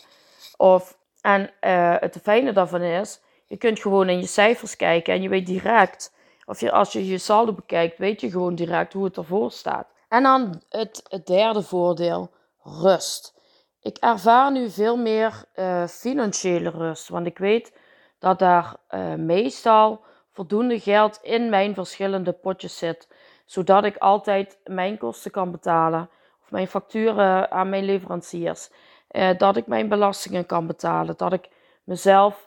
Of, 0.56 0.98
en 1.20 1.50
uh, 1.60 1.94
het 2.00 2.18
fijne 2.22 2.52
daarvan 2.52 2.82
is, 2.82 3.20
je 3.46 3.56
kunt 3.56 3.80
gewoon 3.80 4.08
in 4.08 4.18
je 4.18 4.26
cijfers 4.26 4.76
kijken 4.76 5.14
en 5.14 5.22
je 5.22 5.28
weet 5.28 5.46
direct, 5.46 6.14
of 6.44 6.60
je, 6.60 6.72
als 6.72 6.92
je 6.92 7.06
je 7.06 7.18
saldo 7.18 7.52
bekijkt, 7.52 7.98
weet 7.98 8.20
je 8.20 8.30
gewoon 8.30 8.54
direct 8.54 8.92
hoe 8.92 9.04
het 9.04 9.16
ervoor 9.16 9.50
staat. 9.50 9.86
En 10.08 10.22
dan 10.22 10.62
het, 10.68 11.22
derde 11.24 11.62
voordeel, 11.62 12.30
rust. 12.62 13.34
Ik 13.82 13.96
ervaar 13.96 14.52
nu 14.52 14.70
veel 14.70 14.96
meer 14.96 15.44
uh, 15.54 15.86
financiële 15.86 16.70
rust, 16.70 17.08
want 17.08 17.26
ik 17.26 17.38
weet 17.38 17.72
dat 18.18 18.38
daar 18.38 18.76
meestal 19.16 20.00
voldoende 20.32 20.80
geld 20.80 21.18
in 21.22 21.48
mijn 21.48 21.74
verschillende 21.74 22.32
potjes 22.32 22.78
zit, 22.78 23.08
zodat 23.48 23.84
ik 23.84 23.96
altijd 23.96 24.58
mijn 24.64 24.98
kosten 24.98 25.30
kan 25.30 25.50
betalen 25.50 26.10
of 26.42 26.50
mijn 26.50 26.68
facturen 26.68 27.50
aan 27.50 27.68
mijn 27.68 27.84
leveranciers, 27.84 28.70
uh, 29.10 29.30
dat 29.38 29.56
ik 29.56 29.66
mijn 29.66 29.88
belastingen 29.88 30.46
kan 30.46 30.66
betalen, 30.66 31.14
dat 31.16 31.32
ik 31.32 31.48
mezelf 31.84 32.46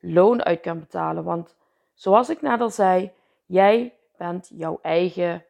loon 0.00 0.44
uit 0.44 0.60
kan 0.60 0.78
betalen. 0.78 1.24
Want 1.24 1.56
zoals 1.94 2.28
ik 2.28 2.42
net 2.42 2.60
al 2.60 2.70
zei, 2.70 3.12
jij 3.46 3.94
bent 4.16 4.50
jouw 4.54 4.78
eigen, 4.82 5.44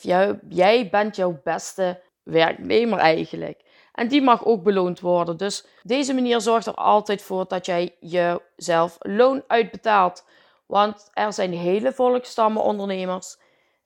jij, 0.00 0.38
jij 0.48 0.88
bent 0.90 1.16
jouw 1.16 1.40
beste 1.44 2.00
werknemer 2.22 2.98
eigenlijk. 2.98 3.64
En 3.98 4.08
die 4.08 4.22
mag 4.22 4.44
ook 4.44 4.62
beloond 4.62 5.00
worden. 5.00 5.36
Dus 5.36 5.66
deze 5.82 6.14
manier 6.14 6.40
zorgt 6.40 6.66
er 6.66 6.74
altijd 6.74 7.22
voor 7.22 7.44
dat 7.48 7.66
jij 7.66 7.96
jezelf 8.00 8.96
loon 8.98 9.42
uitbetaalt. 9.46 10.24
Want 10.66 11.10
er 11.12 11.32
zijn 11.32 11.52
hele 11.52 11.92
volkstammen 11.92 12.62
ondernemers 12.62 13.38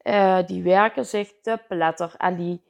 uh, 0.05 0.39
die 0.47 0.63
werken 0.63 1.07
zich 1.07 1.33
te 1.43 1.59
pletter 1.69 2.15
en 2.17 2.37
die, 2.37 2.63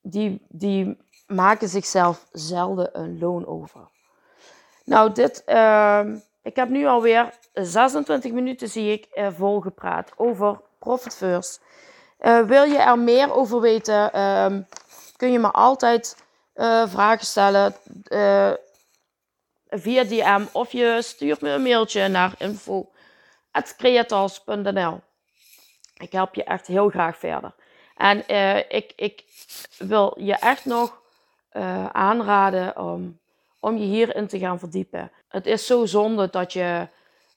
die, 0.00 0.46
die 0.48 0.98
maken 1.26 1.68
zichzelf 1.68 2.26
zelden 2.32 2.98
een 2.98 3.18
loon 3.18 3.46
over. 3.46 3.88
Nou, 4.84 5.12
dit, 5.12 5.42
uh, 5.46 6.04
ik 6.42 6.56
heb 6.56 6.68
nu 6.68 6.86
alweer 6.86 7.34
26 7.52 8.32
minuten, 8.32 8.68
zie 8.68 8.92
ik, 8.92 9.08
uh, 9.14 9.28
volgepraat 9.30 10.12
over 10.16 10.60
Profit 10.78 11.14
First. 11.14 11.60
Uh, 12.20 12.40
wil 12.40 12.64
je 12.64 12.78
er 12.78 12.98
meer 12.98 13.34
over 13.34 13.60
weten, 13.60 14.10
uh, 14.14 14.46
kun 15.16 15.32
je 15.32 15.38
me 15.38 15.50
altijd 15.50 16.16
vragen 16.86 17.26
stellen 17.26 17.74
via 19.68 20.04
DM 20.04 20.44
of 20.52 20.72
je 20.72 20.98
stuurt 21.02 21.40
me 21.40 21.50
een 21.50 21.62
mailtje 21.62 22.08
naar 22.08 22.34
info.creators.nl. 22.38 25.00
Ik 26.02 26.12
help 26.12 26.34
je 26.34 26.44
echt 26.44 26.66
heel 26.66 26.88
graag 26.88 27.16
verder. 27.16 27.54
En 27.96 28.28
ik, 28.68 28.92
ik 28.96 29.24
wil 29.78 30.14
je 30.18 30.34
echt 30.34 30.64
nog 30.64 31.00
aanraden 31.92 32.78
om 32.78 33.20
om 33.64 33.76
je 33.76 33.84
hierin 33.84 34.26
te 34.26 34.38
gaan 34.38 34.58
verdiepen. 34.58 35.12
Het 35.28 35.46
is 35.46 35.66
zo 35.66 35.86
zonde 35.86 36.30
dat 36.30 36.52
je 36.52 36.88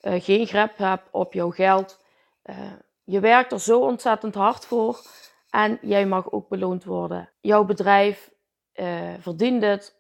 uh, 0.02 0.24
geen 0.24 0.48
grip 0.48 0.78
hebt 0.78 1.08
op 1.12 1.34
jouw 1.34 1.50
geld. 1.50 2.04
Je 3.04 3.20
werkt 3.20 3.52
er 3.52 3.60
zo 3.60 3.80
ontzettend 3.80 4.36
hard 4.36 4.66
voor 4.66 5.00
en 5.50 5.78
jij 5.82 6.06
mag 6.06 6.32
ook 6.32 6.50
beloond 6.50 6.84
worden. 6.84 7.30
Jouw 7.42 7.64
bedrijf 7.64 8.32
verdient 9.20 9.64
het 9.64 9.96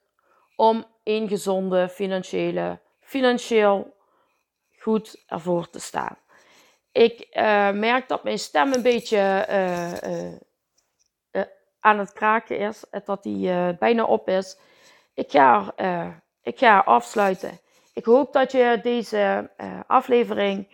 om 0.55 0.85
een 1.03 1.27
gezonde 1.27 1.89
financiële, 1.89 2.79
financieel 2.99 3.93
goed 4.79 5.23
ervoor 5.27 5.69
te 5.69 5.79
staan. 5.79 6.17
Ik 6.95 7.27
uh, 7.33 7.71
merk 7.71 8.07
dat 8.07 8.23
mijn 8.23 8.39
stem 8.39 8.73
een 8.73 8.81
beetje 8.81 9.47
uh, 9.49 11.43
aan 11.79 11.99
het 11.99 12.13
kraken 12.13 12.57
is, 12.57 12.83
dat 13.05 13.23
die 13.23 13.75
bijna 13.79 14.03
op 14.03 14.29
is. 14.29 14.57
Ik 15.13 15.31
ga, 15.31 15.73
ik 16.43 16.57
ga 16.57 16.79
afsluiten. 16.79 17.59
Ik 17.93 18.05
hoop 18.05 18.33
dat 18.33 18.51
je 18.51 18.79
deze 18.83 19.49
aflevering 19.87 20.67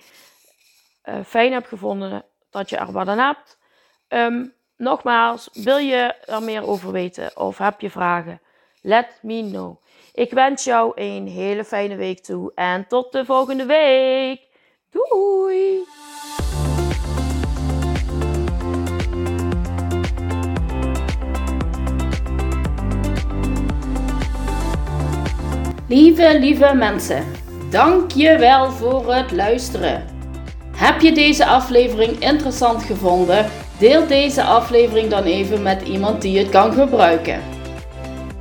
fijn 1.26 1.52
hebt 1.52 1.68
gevonden, 1.68 2.26
dat 2.50 2.70
je 2.70 2.78
er 2.78 2.92
wat 2.92 3.08
aan 3.08 3.18
hebt. 3.18 3.58
Um, 4.08 4.54
nogmaals, 4.78 5.50
wil 5.54 5.78
je 5.78 6.16
er 6.26 6.44
meer 6.44 6.68
over 6.68 6.92
weten 6.92 7.38
of 7.38 7.58
heb 7.58 7.82
je 7.82 7.90
vragen? 7.90 8.42
Let 8.82 9.20
me 9.22 9.50
know. 9.50 9.84
Ik 10.14 10.32
wens 10.32 10.64
jou 10.64 10.92
een 10.96 11.28
hele 11.28 11.64
fijne 11.64 11.96
week 11.96 12.20
toe 12.20 12.52
en 12.56 12.88
tot 12.88 13.12
de 13.12 13.26
volgende 13.26 13.66
week. 13.66 14.50
Doei! 14.92 15.84
Lieve, 25.88 26.40
lieve 26.40 26.74
mensen, 26.74 27.24
dank 27.70 28.12
je 28.12 28.38
wel 28.38 28.72
voor 28.72 29.14
het 29.14 29.32
luisteren. 29.32 30.04
Heb 30.76 31.02
je 31.02 31.12
deze 31.12 31.46
aflevering 31.46 32.20
interessant 32.20 32.84
gevonden? 32.84 33.46
Deel 33.78 34.08
deze 34.08 34.44
aflevering 34.44 35.10
dan 35.10 35.24
even 35.24 35.62
met 35.62 35.82
iemand 35.82 36.22
die 36.22 36.38
het 36.38 36.50
kan 36.50 36.74
gebruiken. 36.74 37.42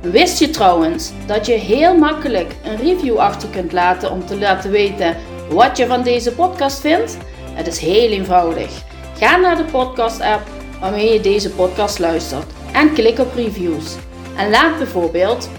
Wist 0.01 0.39
je 0.39 0.49
trouwens 0.49 1.11
dat 1.25 1.45
je 1.45 1.53
heel 1.53 1.97
makkelijk 1.97 2.55
een 2.63 2.77
review 2.77 3.17
achter 3.17 3.49
kunt 3.49 3.71
laten 3.71 4.11
om 4.11 4.25
te 4.25 4.37
laten 4.37 4.71
weten 4.71 5.15
wat 5.51 5.77
je 5.77 5.87
van 5.87 6.03
deze 6.03 6.31
podcast 6.31 6.79
vindt? 6.79 7.17
Het 7.53 7.67
is 7.67 7.79
heel 7.79 8.09
eenvoudig. 8.09 8.83
Ga 9.17 9.37
naar 9.37 9.57
de 9.57 9.63
podcast-app 9.63 10.41
waarmee 10.79 11.13
je 11.13 11.19
deze 11.19 11.49
podcast 11.49 11.99
luistert 11.99 12.45
en 12.73 12.93
klik 12.93 13.19
op 13.19 13.35
reviews. 13.35 13.95
En 14.37 14.49
laat 14.49 14.77
bijvoorbeeld 14.77 15.49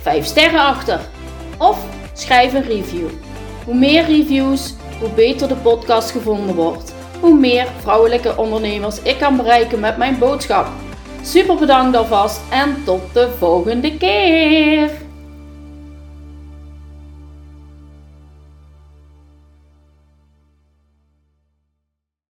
5 0.00 0.24
sterren 0.24 0.60
achter 0.60 1.00
of 1.58 1.78
schrijf 2.12 2.54
een 2.54 2.66
review. 2.66 3.08
Hoe 3.64 3.74
meer 3.74 4.04
reviews, 4.04 4.74
hoe 5.00 5.10
beter 5.10 5.48
de 5.48 5.56
podcast 5.56 6.10
gevonden 6.10 6.54
wordt. 6.54 6.94
Hoe 7.20 7.38
meer 7.38 7.66
vrouwelijke 7.80 8.36
ondernemers 8.36 9.02
ik 9.02 9.18
kan 9.18 9.36
bereiken 9.36 9.80
met 9.80 9.96
mijn 9.96 10.18
boodschap. 10.18 10.66
Super 11.22 11.56
bedankt 11.56 11.96
alvast 11.96 12.40
en 12.50 12.82
tot 12.84 13.00
de 13.12 13.28
volgende 13.38 13.96
keer! 13.96 15.09